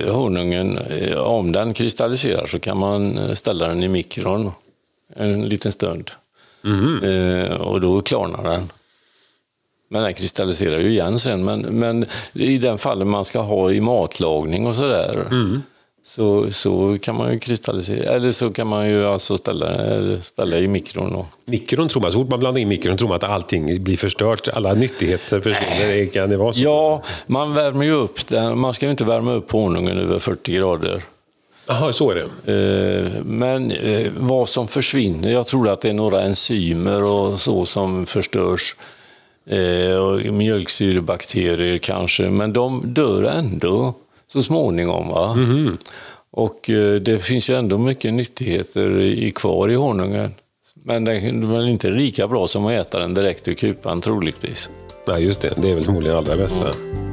honungen, 0.10 0.80
om 1.18 1.52
den 1.52 1.74
kristalliserar 1.74 2.46
så 2.46 2.60
kan 2.60 2.78
man 2.78 3.20
ställa 3.36 3.68
den 3.68 3.84
i 3.84 3.88
mikron 3.88 4.52
en 5.18 5.50
liten 5.50 5.72
stund. 5.72 6.12
Mm. 6.64 7.04
Eh, 7.04 7.62
och 7.62 7.82
då 7.82 8.02
klarnar 8.02 8.44
den. 8.44 8.72
Men 9.90 10.04
den 10.04 10.14
kristalliserar 10.14 10.80
ju 10.80 10.90
igen 10.90 11.20
sen. 11.20 11.46
Men, 11.46 11.62
men 11.62 12.06
i 12.34 12.58
den 12.58 12.78
fallen 12.78 13.08
man 13.08 13.26
ska 13.26 13.40
ha 13.40 13.72
i 13.72 13.82
matlagning 13.82 14.68
och 14.68 14.76
sådär. 14.76 15.16
Mm. 15.32 15.62
Så, 16.04 16.52
så 16.52 16.98
kan 17.02 17.16
man 17.16 17.34
ju 17.34 17.40
kristallisera, 17.40 18.12
eller 18.12 18.32
så 18.32 18.50
kan 18.50 18.68
man 18.68 18.90
ju 18.90 19.06
alltså 19.06 19.38
ställa, 19.38 19.68
ställa 20.22 20.58
i 20.58 20.68
mikron. 20.68 21.16
Och... 21.16 21.26
Mikron 21.46 21.90
tror 21.90 22.02
man, 22.02 22.12
så 22.12 22.20
fort 22.20 22.30
man 22.30 22.40
blandar 22.40 22.62
in 22.62 22.68
mikron 22.68 22.98
tror 22.98 23.10
man 23.10 23.16
att 23.16 23.24
allting 23.24 23.84
blir 23.84 23.98
förstört, 23.98 24.48
alla 24.48 24.74
nyttigheter 24.74 25.42
försvinner. 25.42 26.14
Kan 26.14 26.30
det 26.30 26.38
vara 26.38 26.54
så? 26.54 26.60
Ja, 26.60 27.04
man 27.26 27.54
värmer 27.54 27.86
ju 27.86 27.92
upp 27.92 28.28
den. 28.28 28.60
Man 28.60 28.74
ska 28.74 28.86
ju 28.86 28.92
inte 28.92 29.06
värma 29.06 29.34
upp 29.34 29.52
honungen 29.52 29.98
över 29.98 30.20
40 30.20 30.52
grader. 30.52 31.04
Jaha, 31.68 31.94
så 31.94 32.12
är 32.12 32.16
det. 32.16 32.54
Eh, 32.54 33.24
men 33.24 33.72
eh, 33.72 34.08
vad 34.18 34.50
som 34.50 34.68
försvinner, 34.68 35.32
jag 35.32 35.48
tror 35.48 35.70
att 35.70 35.82
det 35.82 35.90
är 35.90 35.94
några 35.94 36.22
enzymer 36.22 37.04
och 37.04 37.40
så 37.40 37.66
som 37.66 38.06
förstörs. 38.06 38.76
Eh, 39.50 39.98
och 39.98 40.34
mjölksyrebakterier 40.34 41.78
kanske, 41.78 42.24
men 42.24 42.54
de 42.54 42.82
dör 42.86 43.24
ändå 43.24 43.94
så 44.28 44.44
småningom. 44.44 45.08
Va? 45.08 45.32
Mm. 45.32 45.78
Och 46.32 46.60
det 47.02 47.24
finns 47.24 47.50
ju 47.50 47.56
ändå 47.56 47.78
mycket 47.78 48.14
nyttigheter 48.14 49.30
kvar 49.30 49.70
i 49.70 49.76
honungen. 49.76 50.32
Men 50.84 51.06
den 51.06 51.16
är 51.54 51.68
inte 51.68 51.90
lika 51.90 52.28
bra 52.28 52.48
som 52.48 52.66
att 52.66 52.72
äta 52.72 53.00
den 53.00 53.14
direkt 53.14 53.48
ur 53.48 53.54
kupan 53.54 54.02
troligtvis. 54.02 54.70
Nej, 55.08 55.24
just 55.24 55.42
det. 55.42 55.54
Det 55.58 55.70
är 55.70 55.76
väl 55.76 55.86
förmodligen 55.86 56.18
allra 56.18 56.38
bästa. 56.38 56.72
Mm. 56.72 57.07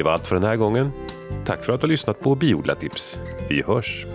det 0.00 0.04
var 0.04 0.12
allt 0.12 0.26
för 0.26 0.34
den 0.34 0.44
här 0.44 0.56
gången. 0.56 0.92
Tack 1.44 1.64
för 1.64 1.72
att 1.72 1.80
du 1.80 1.84
har 1.84 1.88
lyssnat 1.88 2.20
på 2.20 2.34
Biodlatips. 2.34 3.18
Vi 3.48 3.62
hörs! 3.62 4.06